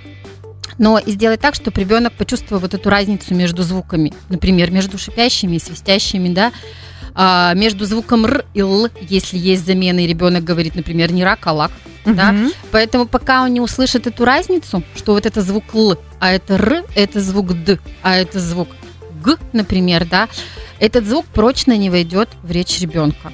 но 0.76 0.98
и 0.98 1.10
сделать 1.12 1.40
так, 1.40 1.54
чтобы 1.54 1.80
ребенок 1.80 2.12
почувствовал 2.12 2.60
вот 2.60 2.74
эту 2.74 2.90
разницу 2.90 3.34
между 3.34 3.62
звуками, 3.62 4.12
например, 4.28 4.70
между 4.70 4.98
шипящими 4.98 5.56
и 5.56 5.58
свистящими, 5.58 6.34
да, 6.34 6.52
а, 7.14 7.54
между 7.54 7.86
звуком 7.86 8.26
р 8.26 8.44
и 8.52 8.60
л, 8.60 8.90
если 9.00 9.38
есть 9.38 9.64
замена, 9.64 10.00
и 10.00 10.06
ребенок 10.06 10.44
говорит, 10.44 10.74
например, 10.74 11.12
не 11.12 11.24
рак, 11.24 11.46
а 11.46 11.52
лак, 11.52 11.72
да, 12.04 12.32
Мгм. 12.32 12.52
Поэтому 12.72 13.06
пока 13.06 13.42
он 13.42 13.54
не 13.54 13.62
услышит 13.62 14.06
эту 14.06 14.26
разницу, 14.26 14.82
что 14.94 15.14
вот 15.14 15.24
это 15.24 15.40
звук 15.40 15.74
Л, 15.74 15.98
а 16.20 16.30
это 16.30 16.54
Р, 16.54 16.84
это 16.94 17.22
звук 17.22 17.54
Д, 17.64 17.78
а 18.02 18.16
это 18.16 18.38
звук 18.38 18.68
Г, 19.22 19.36
например, 19.52 20.06
да, 20.08 20.28
этот 20.78 21.06
звук 21.06 21.26
прочно 21.26 21.76
не 21.76 21.90
войдет 21.90 22.28
в 22.42 22.50
речь 22.50 22.80
ребенка. 22.80 23.32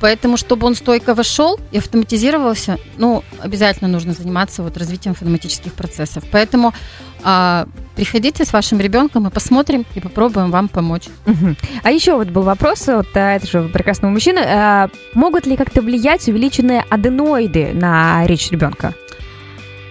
Поэтому, 0.00 0.36
чтобы 0.36 0.66
он 0.66 0.74
стойко 0.74 1.14
вошел 1.14 1.58
и 1.72 1.78
автоматизировался, 1.78 2.78
ну, 2.98 3.24
обязательно 3.40 3.88
нужно 3.88 4.12
заниматься 4.12 4.62
вот 4.62 4.76
развитием 4.76 5.14
фонематических 5.14 5.72
процессов. 5.72 6.24
Поэтому 6.30 6.74
а, 7.22 7.66
приходите 7.96 8.44
с 8.44 8.52
вашим 8.52 8.80
ребенком 8.80 9.26
и 9.26 9.30
посмотрим 9.30 9.86
и 9.94 10.00
попробуем 10.00 10.50
вам 10.50 10.68
помочь. 10.68 11.04
Мгм. 11.24 11.56
А 11.82 11.90
еще 11.90 12.16
вот 12.16 12.28
был 12.28 12.42
вопрос 12.42 12.86
от 12.88 13.16
а, 13.16 13.36
этого 13.36 13.68
прекрасного 13.68 14.12
мужчины. 14.12 14.40
А, 14.40 14.90
могут 15.14 15.46
ли 15.46 15.56
как-то 15.56 15.80
влиять 15.80 16.28
увеличенные 16.28 16.84
аденоиды 16.90 17.72
на 17.72 18.26
речь 18.26 18.50
ребенка? 18.50 18.94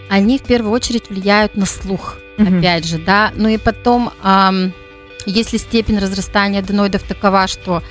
Они 0.10 0.38
в 0.38 0.44
первую 0.44 0.72
очередь 0.72 1.10
влияют 1.10 1.56
на 1.56 1.66
слух. 1.66 2.18
Мгм. 2.38 2.60
опять 2.60 2.86
же, 2.86 2.98
да. 2.98 3.32
Ну 3.36 3.48
и 3.48 3.58
потом, 3.58 4.12
ам, 4.22 4.74
если 5.26 5.58
степень 5.58 6.00
разрастания 6.00 6.60
аденоидов 6.60 7.04
такова, 7.04 7.48
что 7.48 7.84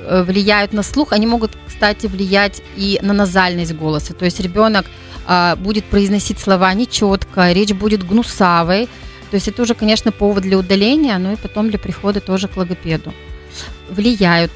э, 0.00 0.22
влияют 0.22 0.72
на 0.72 0.82
слух, 0.82 1.12
они 1.12 1.26
могут, 1.26 1.52
кстати, 1.66 2.06
влиять 2.06 2.62
и 2.76 2.98
на 3.02 3.12
назальность 3.12 3.74
голоса. 3.74 4.14
То 4.14 4.24
есть 4.24 4.40
ребенок 4.40 4.86
а, 5.30 5.56
будет 5.56 5.84
произносить 5.84 6.38
слова 6.38 6.72
нечетко, 6.72 7.52
речь 7.52 7.72
будет 7.72 8.06
гнусавой. 8.06 8.88
То 9.30 9.34
есть 9.34 9.46
это 9.46 9.60
уже, 9.62 9.74
конечно, 9.74 10.10
повод 10.10 10.42
для 10.42 10.56
удаления, 10.56 11.18
но 11.18 11.32
и 11.32 11.36
потом 11.36 11.68
для 11.68 11.78
прихода 11.78 12.20
тоже 12.20 12.48
к 12.48 12.56
логопеду. 12.56 13.12
Влияют. 13.90 14.50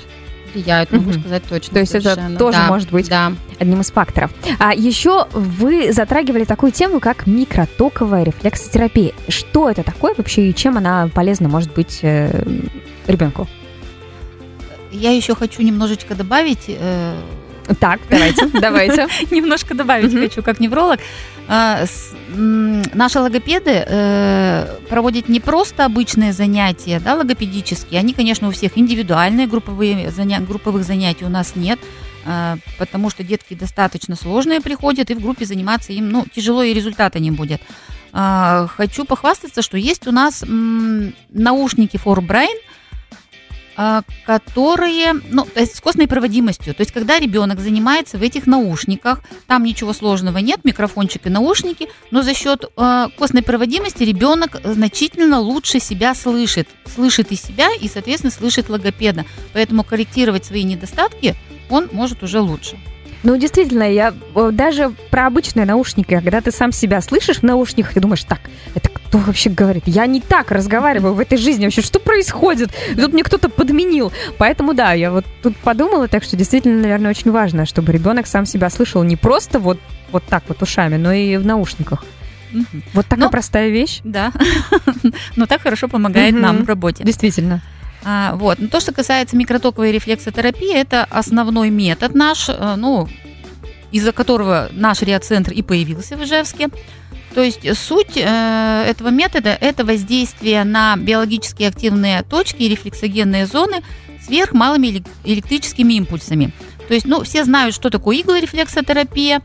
Влияют, 0.55 0.93
могу 0.93 1.11
Мгм. 1.11 1.21
сказать 1.21 1.43
точно. 1.49 1.75
То 1.75 1.81
есть 1.81 1.95
это 1.95 2.11
совершенно. 2.11 2.39
тоже 2.39 2.59
Да, 2.59 2.67
может 2.69 2.91
быть 2.91 3.09
Да. 3.09 3.33
одним 3.59 3.81
из 3.81 3.91
факторов. 3.91 4.31
А 4.59 4.75
еще 4.75 5.27
вы 5.33 5.93
затрагивали 5.93 6.45
такую 6.45 6.73
тему, 6.73 7.01
как 7.01 7.27
микротоковая 7.27 8.25
рефлексотерапия. 8.25 9.13
Что 9.29 9.71
это 9.71 9.83
такое 9.83 10.15
вообще 10.17 10.49
и 10.51 10.55
чем 10.55 10.77
она 10.77 11.09
полезна 11.15 11.49
может 11.49 11.73
быть 11.73 12.01
э, 12.03 12.45
ребенку? 13.07 13.49
Я 14.91 15.13
еще 15.13 15.35
хочу 15.35 15.63
немножечко 15.63 16.15
добавить, 16.15 16.65
э, 16.69 17.15
Так, 17.81 18.01
давайте, 18.09 18.47
давайте. 18.61 19.09
немножко 19.31 19.75
добавить 19.75 20.13
хочу 20.13 20.43
как 20.43 20.61
невролог. 20.61 21.01
А, 21.49 21.85
Наши 22.35 23.19
логопеды 23.19 23.85
э, 23.87 24.79
проводят 24.89 25.29
не 25.29 25.41
просто 25.41 25.85
обычные 25.85 26.33
занятия, 26.33 26.99
да, 26.99 27.15
логопедические. 27.15 28.01
Они, 28.01 28.15
конечно, 28.15 28.49
у 28.49 28.53
всех 28.53 28.79
индивидуальные, 28.79 29.47
групповые 29.47 30.11
групповых 30.41 30.85
занятий 30.85 31.25
у 31.25 31.29
нас 31.29 31.55
нет, 31.57 31.79
а, 32.25 32.57
потому 32.79 33.11
что 33.11 33.23
детки 33.23 33.55
достаточно 33.55 34.17
сложные 34.17 34.61
приходят, 34.61 35.11
и 35.11 35.15
в 35.15 35.21
группе 35.21 35.45
заниматься 35.45 35.93
им 35.93 36.11
ну, 36.11 36.25
тяжело, 36.35 36.63
и 36.63 36.73
результата 36.73 37.19
не 37.19 37.31
будет. 37.31 37.61
А, 38.13 38.67
Хочу 38.69 39.05
похвастаться, 39.05 39.63
что 39.63 39.77
есть 39.77 40.07
у 40.07 40.13
нас 40.13 40.45
наушники 40.47 41.97
For 41.97 42.19
Brain, 42.19 42.57
которые, 44.27 45.15
ну, 45.31 45.45
то 45.45 45.61
есть 45.61 45.77
с 45.77 45.81
костной 45.81 46.07
проводимостью. 46.07 46.75
То 46.75 46.83
есть, 46.83 46.93
когда 46.93 47.19
ребенок 47.19 47.61
занимается 47.61 48.19
в 48.19 48.23
этих 48.23 48.47
наушниках, 48.47 49.21
там 49.47 49.65
ничего 49.65 49.93
сложного 49.93 50.39
нет, 50.39 50.65
микрофончик 50.65 51.27
и 51.27 51.31
наушники, 51.31 51.89
но 52.11 52.23
за 52.23 52.35
счет 52.35 52.65
э, 52.77 53.09
костной 53.17 53.43
проводимости 53.43 54.03
ребенок 54.03 54.61
значительно 54.65 55.41
лучше 55.41 55.81
себя 55.81 56.15
слышит, 56.15 56.69
слышит 56.87 57.33
и 57.33 57.37
себя, 57.37 57.69
и, 57.75 57.89
соответственно, 57.89 58.31
слышит 58.31 58.69
логопеда. 58.69 59.25
Поэтому 59.53 59.85
корректировать 59.85 60.45
свои 60.45 60.65
недостатки 60.65 61.35
он 61.69 61.89
может 61.93 62.23
уже 62.23 62.41
лучше. 62.41 62.77
Ну, 63.23 63.37
действительно, 63.37 63.85
я 63.85 64.13
даже 64.53 64.93
про 65.11 65.27
обычные 65.27 65.65
наушники, 65.65 66.15
когда 66.15 66.41
ты 66.41 66.51
сам 66.51 66.73
себя 66.73 67.01
слышишь 67.01 67.39
в 67.39 67.43
наушниках, 67.43 67.95
ты 67.95 68.01
думаешь, 68.01 68.25
так, 68.25 68.41
это 68.75 68.89
кто 68.89 69.19
вообще 69.19 69.51
говорит? 69.51 69.85
Я 69.87 70.07
не 70.07 70.21
так 70.21 70.51
разговариваю 70.51 71.15
в 71.15 71.21
этой 71.21 71.39
жизни. 71.39 71.65
Вообще, 71.65 71.83
что 71.83 72.01
происходит? 72.01 72.71
Тут 72.97 73.13
мне 73.13 73.23
кто-то 73.23 73.49
подменил. 73.49 74.13
Поэтому, 74.39 74.75
да, 74.75 74.93
я 74.93 75.11
вот 75.11 75.25
тут 75.43 75.57
подумала, 75.59 76.09
так 76.09 76.25
что 76.25 76.37
действительно, 76.37 76.81
наверное, 76.81 77.11
очень 77.11 77.31
важно, 77.31 77.67
чтобы 77.67 77.93
ребенок 77.93 78.27
сам 78.27 78.47
себя 78.47 78.71
слышал 78.71 79.03
не 79.03 79.17
просто 79.17 79.59
вот, 79.59 79.79
вот 80.11 80.25
так 80.25 80.45
вот 80.49 80.63
ушами, 80.63 80.97
но 80.97 81.13
и 81.13 81.37
в 81.37 81.47
наушниках. 81.47 82.05
Вот 82.93 83.07
такая 83.07 83.27
Ну, 83.27 83.31
простая 83.31 83.69
вещь. 83.71 84.01
Да, 84.05 84.33
но 85.37 85.47
так 85.47 85.63
хорошо 85.63 85.89
помогает 85.89 86.35
нам 86.35 86.65
в 86.65 86.69
работе. 86.69 87.05
Действительно. 87.05 87.63
А, 88.05 88.35
вот. 88.37 88.59
Но 88.59 88.69
то, 88.69 88.81
что 88.81 88.93
касается 88.93 89.37
микротоковой 89.37 89.93
рефлексотерапии, 89.93 90.75
это 90.75 91.05
основной 91.05 91.71
метод 91.71 92.15
наш, 92.15 92.49
э, 92.49 92.75
ну, 92.77 93.09
из-за 93.93 94.13
которого 94.13 94.69
наш 94.73 95.03
реацентр 95.03 95.53
и 95.53 95.63
появился 95.63 96.17
в 96.17 96.25
Ижевске. 96.25 96.69
То 97.35 97.43
есть 97.43 97.61
суть 97.79 98.17
э, 98.17 98.85
этого 98.89 99.09
метода– 99.09 99.57
это 99.61 99.85
воздействие 99.85 100.65
на 100.65 100.97
биологически 100.97 101.63
активные 101.63 102.23
точки 102.23 102.63
и 102.63 102.69
рефлексогенные 102.69 103.47
зоны 103.47 103.83
сверхмалыми 104.27 104.89
элек- 104.89 105.09
электрическими 105.25 105.95
импульсами. 105.95 106.53
То 106.89 106.95
есть, 106.95 107.07
ну, 107.07 107.23
все 107.23 107.45
знают, 107.45 107.75
что 107.75 107.91
такое 107.91 108.21
иглорефлексотерапия. 108.21 109.41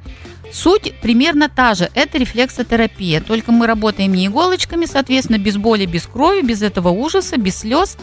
Суть 0.52 0.94
примерно 1.02 1.50
та 1.50 1.76
же. 1.76 1.90
Это 1.94 2.18
рефлексотерапия. 2.18 3.22
Только 3.22 3.52
мы 3.52 3.68
работаем 3.68 4.14
не 4.14 4.28
иголочками, 4.28 4.86
соответственно, 4.86 5.38
без 5.38 5.58
боли, 5.58 5.86
без 5.86 6.06
крови, 6.08 6.42
без 6.42 6.62
этого 6.62 6.90
ужаса, 6.90 7.38
без 7.38 7.60
слез, 7.60 7.98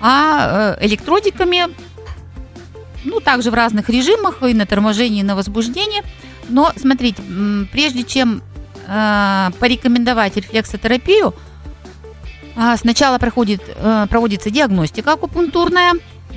а 0.00 0.76
э, 0.78 0.86
электродиками, 0.86 1.66
ну, 3.04 3.20
также 3.20 3.50
в 3.50 3.54
разных 3.54 3.88
режимах, 3.88 4.42
и 4.42 4.54
на 4.54 4.66
торможении, 4.66 5.20
и 5.20 5.24
на 5.24 5.36
возбуждении. 5.36 6.02
Но, 6.48 6.72
смотрите, 6.76 7.22
прежде 7.72 8.02
чем 8.04 8.42
э, 8.86 9.50
порекомендовать 9.58 10.36
рефлексотерапию, 10.36 11.34
э, 12.56 12.76
сначала 12.76 13.18
проходит, 13.18 13.62
проводится 14.08 14.50
диагностика 14.50 15.12
акупунктурная, 15.12 15.92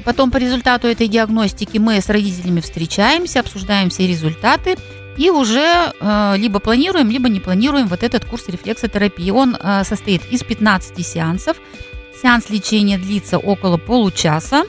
потом 0.05 0.31
по 0.31 0.37
результату 0.37 0.87
этой 0.87 1.07
диагностики 1.07 1.77
мы 1.77 1.99
с 1.99 2.09
родителями 2.09 2.61
встречаемся, 2.61 3.39
обсуждаем 3.39 3.89
все 3.89 4.07
результаты, 4.07 4.77
и 5.17 5.29
уже 5.31 5.93
э, 5.99 6.33
либо 6.37 6.59
планируем, 6.59 7.09
либо 7.09 7.27
не 7.27 7.39
планируем 7.39 7.87
вот 7.87 8.03
этот 8.03 8.23
курс 8.23 8.47
рефлексотерапии. 8.47 9.31
Он 9.31 9.57
э, 9.59 9.83
состоит 9.83 10.23
из 10.31 10.43
15 10.43 11.05
сеансов. 11.05 11.57
Сеанс 12.21 12.49
лечения 12.49 12.97
длится 12.97 13.37
около 13.37 13.77
получаса. 13.77 14.63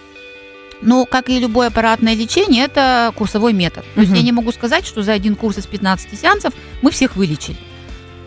Ну, 0.81 1.07
как 1.07 1.29
и 1.29 1.41
любое 1.41 1.69
аппаратное 1.69 2.15
лечение, 2.15 2.65
это 2.65 3.13
курсовой 3.17 3.53
метод. 3.53 3.85
То 3.95 4.03
есть 4.03 4.13
я 4.13 4.23
не 4.23 4.33
могу 4.33 4.53
сказать, 4.53 4.87
что 4.87 5.03
за 5.03 5.13
один 5.13 5.35
курс 5.35 5.59
из 5.59 5.67
15 5.67 6.19
сеансов 6.19 6.55
мы 6.83 6.91
всех 6.93 7.17
вылечили. 7.17 7.57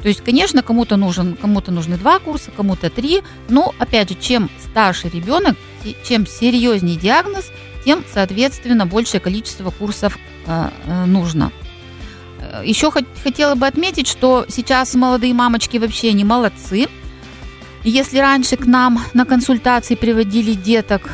То 0.01 0.07
есть, 0.07 0.21
конечно, 0.21 0.63
кому-то 0.63 0.97
нужен, 0.97 1.35
кому-то 1.35 1.71
нужны 1.71 1.95
два 1.95 2.19
курса, 2.19 2.51
кому-то 2.55 2.89
три. 2.89 3.21
Но, 3.47 3.73
опять 3.77 4.09
же, 4.09 4.15
чем 4.19 4.49
старше 4.59 5.09
ребенок, 5.09 5.55
чем 6.03 6.25
серьезнее 6.25 6.97
диагноз, 6.97 7.51
тем, 7.85 8.03
соответственно, 8.11 8.85
большее 8.85 9.21
количество 9.21 9.69
курсов 9.69 10.17
э, 10.47 10.69
э, 10.85 11.05
нужно. 11.05 11.51
Еще 12.63 12.91
хотела 12.91 13.55
бы 13.55 13.65
отметить, 13.65 14.07
что 14.07 14.45
сейчас 14.49 14.93
молодые 14.95 15.33
мамочки 15.33 15.77
вообще 15.77 16.11
не 16.13 16.25
молодцы. 16.25 16.87
Если 17.83 18.19
раньше 18.19 18.57
к 18.57 18.65
нам 18.65 18.99
на 19.13 19.25
консультации 19.25 19.95
приводили 19.95 20.53
деток 20.53 21.09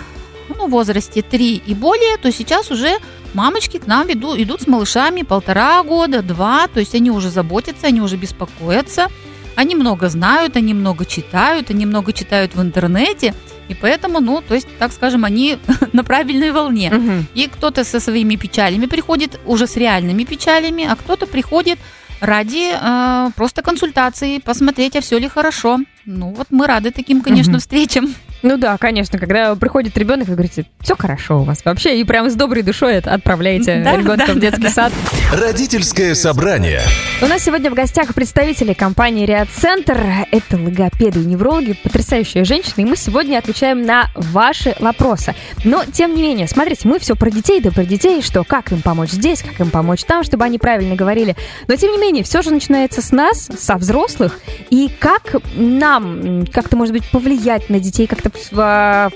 ну, 0.50 0.68
в 0.68 0.72
возрасте 0.72 1.22
3 1.22 1.64
и 1.66 1.74
более, 1.74 2.18
то 2.18 2.32
сейчас 2.32 2.72
уже 2.72 2.98
мамочки 3.34 3.78
к 3.78 3.88
нам 3.88 4.08
веду, 4.08 4.36
идут 4.36 4.62
с 4.62 4.68
малышами 4.68 5.22
полтора 5.22 5.82
года, 5.84 6.22
два, 6.22 6.68
то 6.68 6.80
есть 6.80 6.96
они 6.96 7.12
уже 7.12 7.30
заботятся, 7.30 7.88
они 7.88 8.02
уже 8.02 8.18
беспокоятся, 8.18 9.08
они 9.56 9.76
много 9.76 10.10
знают, 10.10 10.56
они 10.56 10.74
много 10.74 11.06
читают, 11.06 11.70
они 11.70 11.86
много 11.86 12.14
читают 12.14 12.56
в 12.56 12.62
интернете, 12.62 13.34
и 13.70 13.74
поэтому, 13.74 14.20
ну, 14.20 14.42
то 14.48 14.56
есть, 14.56 14.68
так 14.80 14.92
скажем, 14.92 15.26
они 15.26 15.58
на 15.94 16.04
правильной 16.04 16.52
волне. 16.52 16.92
Угу. 16.94 17.26
И 17.34 17.48
кто-то 17.48 17.84
со 17.84 18.00
своими 18.00 18.36
печалями 18.36 18.86
приходит 18.86 19.40
уже 19.46 19.68
с 19.68 19.76
реальными 19.76 20.24
печалями, 20.24 20.86
а 20.86 20.96
кто-то 20.96 21.28
приходит 21.28 21.80
ради 22.20 22.72
э, 22.72 23.32
просто 23.36 23.62
консультации, 23.62 24.40
посмотреть, 24.40 24.96
а 24.96 25.02
все 25.02 25.20
ли 25.20 25.28
хорошо. 25.28 25.80
Ну 26.06 26.34
вот 26.34 26.48
мы 26.50 26.68
рады 26.68 26.92
таким, 26.92 27.22
конечно, 27.22 27.54
угу. 27.54 27.60
встречам. 27.60 28.14
Ну 28.44 28.58
да, 28.58 28.78
конечно, 28.78 29.18
когда 29.18 29.56
приходит 29.56 29.98
ребенок, 29.98 30.28
вы 30.28 30.36
говорите, 30.36 30.66
все 30.82 30.96
хорошо 30.96 31.42
у 31.42 31.44
вас 31.44 31.66
вообще, 31.66 32.00
и 32.00 32.04
прям 32.04 32.30
с 32.30 32.36
доброй 32.36 32.62
душой 32.62 33.00
отправляете 33.00 33.82
да, 33.84 33.98
ребенка 33.98 34.28
да, 34.28 34.34
в 34.34 34.40
детский 34.40 34.64
да, 34.64 34.70
сад. 34.70 34.94
Родительское 35.34 36.14
собрание. 36.14 36.82
У 37.22 37.26
нас 37.26 37.44
сегодня 37.44 37.72
в 37.72 37.74
гостях 37.74 38.14
представители 38.14 38.74
компании 38.74 39.26
Риад 39.26 39.50
Центр. 39.50 40.00
Это 40.32 40.58
логопеды 40.58 41.22
и 41.22 41.26
неврологи, 41.26 41.74
потрясающие 41.74 42.44
женщины, 42.44 42.82
и 42.82 42.86
мы 42.86 42.96
сегодня 42.96 43.40
отвечаем 43.40 43.82
на 43.84 44.12
ваши 44.16 44.76
вопросы. 44.80 45.34
Но, 45.64 45.84
тем 45.92 46.16
не 46.16 46.22
менее, 46.22 46.48
смотрите, 46.48 46.88
мы 46.88 47.00
все 47.00 47.16
про 47.16 47.32
детей, 47.32 47.60
да 47.60 47.72
про 47.72 47.86
детей, 47.86 48.22
что 48.22 48.44
как 48.44 48.72
им 48.72 48.82
помочь 48.82 49.10
здесь, 49.10 49.42
как 49.42 49.60
им 49.60 49.72
помочь 49.72 50.04
там, 50.04 50.24
чтобы 50.24 50.44
они 50.44 50.60
правильно 50.60 50.96
говорили. 50.96 51.36
Но, 51.68 51.76
тем 51.76 51.92
не 51.92 51.98
менее, 51.98 52.24
все 52.24 52.44
же 52.44 52.52
начинается 52.52 53.02
с 53.02 53.12
нас, 53.12 53.50
со 53.58 53.76
взрослых, 53.78 54.40
и 54.70 54.90
как 55.00 55.38
нам 55.56 56.46
как-то, 56.46 56.78
может 56.78 56.94
быть, 56.94 57.10
повлиять 57.10 57.70
на 57.70 57.80
детей, 57.80 58.06
как-то 58.06 58.27
в, 58.36 59.12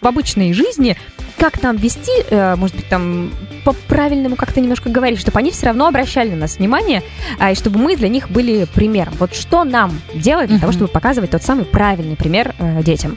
в 0.00 0.06
обычной 0.06 0.52
жизни, 0.52 0.96
как 1.38 1.62
нам 1.62 1.76
вести, 1.76 2.12
э, 2.28 2.54
может 2.56 2.76
быть, 2.76 2.88
там 2.88 3.32
по-правильному 3.64 4.36
как-то 4.36 4.60
немножко 4.60 4.90
говорить, 4.90 5.18
чтобы 5.18 5.38
они 5.38 5.50
все 5.50 5.66
равно 5.66 5.86
обращали 5.86 6.30
на 6.30 6.36
нас 6.36 6.58
внимание, 6.58 7.02
а, 7.38 7.52
и 7.52 7.54
чтобы 7.54 7.78
мы 7.78 7.96
для 7.96 8.08
них 8.08 8.30
были 8.30 8.66
примером. 8.74 9.14
Вот 9.18 9.34
что 9.34 9.64
нам 9.64 9.98
делать 10.14 10.48
для 10.48 10.56
mm-hmm. 10.56 10.60
того, 10.60 10.72
чтобы 10.72 10.88
показывать 10.88 11.30
тот 11.30 11.42
самый 11.42 11.64
правильный 11.64 12.16
пример 12.16 12.54
э, 12.58 12.82
детям? 12.82 13.16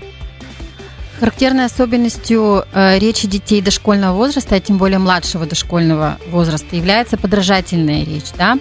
Характерной 1.19 1.65
особенностью 1.65 2.65
э, 2.74 2.98
речи 3.00 3.28
детей 3.28 3.62
дошкольного 3.62 4.15
возраста, 4.15 4.56
а 4.56 4.60
тем 4.60 4.78
более 4.78 5.00
младшего 5.00 5.45
дошкольного 5.45 6.17
возраста, 6.30 6.76
является 6.76 7.17
подражательная 7.17 8.06
речь, 8.06 8.32
да, 8.38 8.58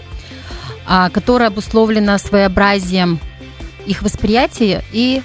а, 0.86 1.08
которая 1.10 1.48
обусловлена 1.48 2.18
своеобразием 2.18 3.20
их 3.86 4.02
восприятия 4.02 4.84
и 4.92 5.22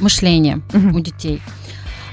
мышления 0.00 0.60
угу. 0.72 0.98
у 0.98 1.00
детей. 1.00 1.40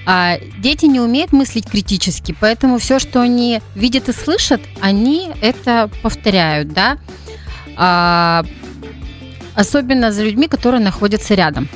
А 0.05 0.39
дети 0.57 0.85
не 0.85 0.99
умеют 0.99 1.33
мыслить 1.33 1.69
критически, 1.69 2.35
поэтому 2.39 2.79
все, 2.79 2.99
что 2.99 3.21
они 3.21 3.61
видят 3.75 4.09
и 4.09 4.13
слышат, 4.13 4.61
они 4.81 5.29
это 5.41 5.89
повторяют, 6.01 6.73
да. 6.73 6.97
А, 7.75 8.43
особенно 9.55 10.11
за 10.11 10.23
людьми, 10.23 10.47
которые 10.47 10.81
находятся 10.81 11.35
рядом. 11.35 11.69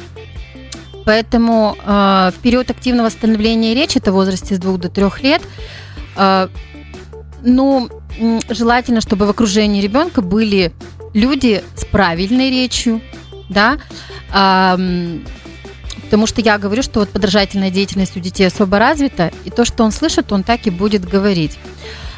Поэтому 1.05 1.75
э, 1.85 2.31
в 2.33 2.41
период 2.41 2.71
активного 2.71 3.09
становления 3.09 3.73
речи, 3.73 3.97
это 3.97 4.11
в 4.11 4.15
возрасте 4.15 4.55
с 4.55 4.57
2 4.57 4.77
до 4.77 4.89
3 4.89 5.05
лет, 5.21 5.41
э, 6.15 6.47
ну, 7.43 7.89
желательно, 8.49 9.01
чтобы 9.01 9.25
в 9.25 9.29
окружении 9.29 9.81
ребенка 9.81 10.21
были 10.21 10.71
люди 11.13 11.61
с 11.75 11.83
правильной 11.85 12.49
речью, 12.49 13.01
да, 13.49 13.77
э, 14.33 15.19
Потому 16.13 16.27
что 16.27 16.41
я 16.41 16.59
говорю, 16.59 16.83
что 16.83 16.99
вот 16.99 17.09
подражательная 17.09 17.71
деятельность 17.71 18.15
у 18.15 18.19
детей 18.19 18.45
особо 18.45 18.77
развита, 18.77 19.31
и 19.45 19.49
то, 19.49 19.65
что 19.65 19.83
он 19.83 19.91
слышит, 19.91 20.31
он 20.31 20.43
так 20.43 20.67
и 20.67 20.69
будет 20.69 21.03
говорить. 21.03 21.57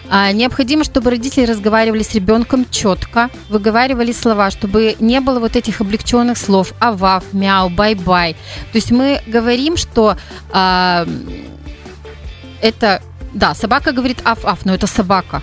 А, 0.09 0.33
необходимо, 0.33 0.83
чтобы 0.83 1.11
родители 1.11 1.45
разговаривали 1.45 2.03
с 2.03 2.13
ребенком 2.13 2.69
четко, 2.69 3.29
выговаривали 3.47 4.11
слова, 4.11 4.51
чтобы 4.51 4.97
не 4.99 5.21
было 5.21 5.39
вот 5.39 5.55
этих 5.55 5.79
облегченных 5.79 6.37
слов 6.37 6.73
авав, 6.81 7.23
мяу, 7.31 7.69
бай-бай. 7.69 8.33
То 8.73 8.77
есть 8.77 8.91
мы 8.91 9.21
говорим, 9.27 9.77
что 9.77 10.17
а, 10.51 11.07
это, 12.61 13.01
да, 13.33 13.55
собака 13.55 13.93
говорит 13.93 14.17
аф-аф, 14.25 14.65
но 14.65 14.73
это 14.73 14.87
собака. 14.87 15.41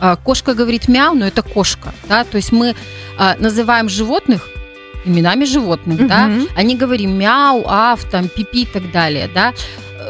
А, 0.00 0.16
кошка 0.16 0.54
говорит 0.54 0.88
мяу, 0.88 1.14
но 1.14 1.26
это 1.26 1.42
кошка. 1.42 1.94
Да? 2.08 2.24
То 2.24 2.38
есть 2.38 2.50
мы 2.50 2.74
а, 3.16 3.36
называем 3.38 3.88
животных 3.88 4.48
именами 5.04 5.44
животных, 5.44 6.00
угу. 6.00 6.08
да, 6.08 6.30
они 6.56 6.76
говорим 6.76 7.18
мяу, 7.18 7.64
аф, 7.66 8.04
там, 8.04 8.28
пипи 8.28 8.62
и 8.62 8.66
так 8.66 8.90
далее, 8.90 9.28
да. 9.32 9.54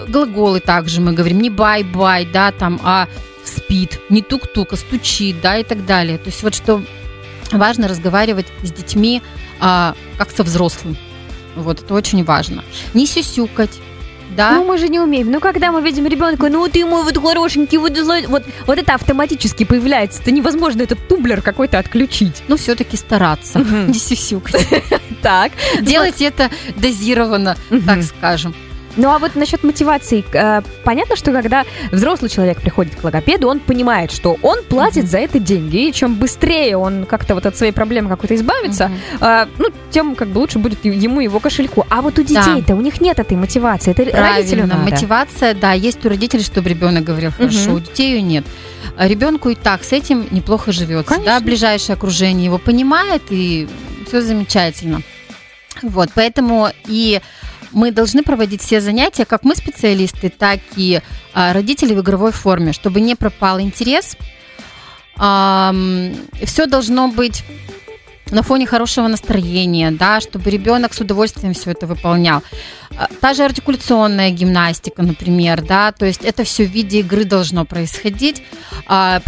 Глаголы 0.08 0.60
также 0.60 1.00
мы 1.00 1.12
говорим 1.12 1.40
не 1.40 1.50
бай-бай, 1.50 2.26
да, 2.26 2.52
там, 2.52 2.80
а 2.82 3.08
спит, 3.44 4.00
не 4.08 4.22
тук-тук, 4.22 4.72
а 4.72 4.76
стучит, 4.76 5.40
да, 5.40 5.58
и 5.58 5.64
так 5.64 5.84
далее. 5.86 6.18
То 6.18 6.26
есть 6.26 6.42
вот 6.42 6.54
что 6.54 6.82
важно 7.52 7.88
разговаривать 7.88 8.46
с 8.62 8.72
детьми 8.72 9.22
а, 9.60 9.94
как 10.18 10.30
со 10.30 10.42
взрослым. 10.42 10.96
Вот, 11.56 11.80
это 11.82 11.94
очень 11.94 12.24
важно. 12.24 12.64
Не 12.94 13.06
сюсюкать, 13.06 13.70
да? 14.36 14.52
Ну, 14.52 14.64
мы 14.64 14.78
же 14.78 14.88
не 14.88 15.00
умеем. 15.00 15.30
Ну, 15.30 15.40
когда 15.40 15.72
мы 15.72 15.82
видим 15.82 16.06
ребенка, 16.06 16.48
ну, 16.48 16.68
ты 16.68 16.84
мой 16.84 17.04
вот 17.04 17.16
хорошенький, 17.18 17.78
вот, 17.78 17.96
вот, 18.28 18.44
вот 18.66 18.78
это 18.78 18.94
автоматически 18.94 19.64
появляется. 19.64 20.22
Это 20.22 20.30
невозможно 20.30 20.82
этот 20.82 21.06
тублер 21.08 21.42
какой-то 21.42 21.78
отключить. 21.78 22.42
Ну, 22.48 22.56
все-таки 22.56 22.96
стараться, 22.96 23.58
не 23.58 23.94
сисюкать. 23.94 24.66
Так. 25.22 25.52
Делать 25.80 26.20
это 26.20 26.50
дозированно, 26.76 27.56
так 27.86 28.02
скажем. 28.02 28.54
Ну 28.96 29.10
а 29.10 29.18
вот 29.18 29.34
насчет 29.34 29.64
мотивации, 29.64 30.24
э, 30.32 30.62
понятно, 30.84 31.16
что 31.16 31.32
когда 31.32 31.64
взрослый 31.90 32.30
человек 32.30 32.60
приходит 32.60 32.94
к 32.94 33.04
логопеду, 33.04 33.48
он 33.48 33.60
понимает, 33.60 34.12
что 34.12 34.36
он 34.42 34.62
платит 34.64 35.04
mm-hmm. 35.04 35.08
за 35.08 35.18
это 35.18 35.38
деньги, 35.38 35.88
и 35.88 35.92
чем 35.92 36.14
быстрее 36.14 36.76
он 36.76 37.04
как-то 37.06 37.34
вот 37.34 37.46
от 37.46 37.56
своей 37.56 37.72
проблемы 37.72 38.08
какой-то 38.08 38.34
избавится, 38.34 38.90
mm-hmm. 39.20 39.48
ну 39.58 39.68
тем 39.90 40.14
как 40.14 40.28
бы 40.28 40.38
лучше 40.38 40.58
будет 40.58 40.84
ему 40.84 41.20
его 41.20 41.40
кошельку. 41.40 41.86
А 41.90 42.02
вот 42.02 42.18
у 42.18 42.22
детей-то 42.22 42.68
да. 42.68 42.74
у 42.74 42.80
них 42.80 43.00
нет 43.00 43.18
этой 43.18 43.36
мотивации, 43.36 43.90
это 43.90 44.04
Правильно. 44.04 44.36
родителю 44.36 44.66
надо. 44.66 44.90
мотивация, 44.90 45.54
да, 45.54 45.72
есть 45.72 46.04
у 46.04 46.08
родителей, 46.08 46.42
чтобы 46.42 46.68
ребенок 46.68 47.04
говорил 47.04 47.32
хорошо, 47.32 47.70
mm-hmm. 47.70 47.76
у 47.76 47.80
детей 47.80 48.14
ее 48.14 48.22
нет. 48.22 48.44
А 48.96 49.08
ребенку 49.08 49.48
и 49.48 49.54
так 49.54 49.82
с 49.82 49.92
этим 49.92 50.26
неплохо 50.30 50.72
живется, 50.72 51.14
Конечно. 51.14 51.38
да, 51.38 51.44
ближайшее 51.44 51.94
окружение 51.94 52.44
его 52.46 52.58
понимает 52.58 53.22
и 53.30 53.68
все 54.06 54.20
замечательно. 54.20 55.02
Вот, 55.82 56.10
поэтому 56.14 56.68
и 56.86 57.20
мы 57.74 57.90
должны 57.90 58.22
проводить 58.22 58.62
все 58.62 58.80
занятия, 58.80 59.24
как 59.24 59.44
мы 59.44 59.54
специалисты, 59.54 60.30
так 60.30 60.60
и 60.76 61.00
а, 61.34 61.52
родители 61.52 61.94
в 61.94 62.00
игровой 62.00 62.32
форме, 62.32 62.72
чтобы 62.72 63.00
не 63.00 63.14
пропал 63.14 63.60
интерес. 63.60 64.16
Все 65.16 66.66
должно 66.66 67.08
быть 67.08 67.44
на 68.30 68.42
фоне 68.42 68.66
хорошего 68.66 69.06
настроения, 69.08 69.90
да, 69.90 70.20
чтобы 70.20 70.50
ребенок 70.50 70.94
с 70.94 71.00
удовольствием 71.00 71.54
все 71.54 71.70
это 71.72 71.86
выполнял. 71.86 72.42
А, 72.96 73.08
та 73.20 73.34
же 73.34 73.44
артикуляционная 73.44 74.30
гимнастика, 74.30 75.02
например, 75.02 75.62
да, 75.62 75.92
то 75.92 76.06
есть 76.06 76.24
это 76.24 76.44
все 76.44 76.64
в 76.64 76.70
виде 76.70 77.00
игры 77.00 77.24
должно 77.24 77.64
происходить. 77.64 78.42
А, 78.86 79.20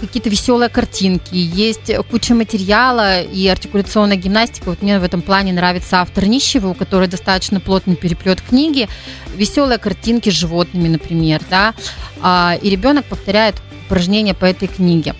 какие-то 0.00 0.28
веселые 0.28 0.68
картинки, 0.68 1.34
есть 1.34 1.90
куча 2.10 2.34
материала 2.34 3.22
и 3.22 3.46
артикуляционная 3.48 4.16
гимнастика. 4.16 4.70
Вот 4.70 4.82
мне 4.82 4.98
в 4.98 5.04
этом 5.04 5.22
плане 5.22 5.52
нравится 5.52 6.00
автор 6.00 6.26
Нищего, 6.26 6.68
у 6.68 6.74
которой 6.74 7.08
достаточно 7.08 7.60
плотный 7.60 7.96
переплет 7.96 8.40
книги, 8.42 8.88
веселые 9.34 9.78
картинки 9.78 10.30
с 10.30 10.34
животными, 10.34 10.88
например, 10.88 11.40
да, 11.48 11.74
а, 12.20 12.56
и 12.60 12.70
ребенок 12.70 13.06
повторяет 13.06 13.56
упражнения 13.86 14.34
по 14.34 14.44
этой 14.44 14.68
книге. 14.68 15.14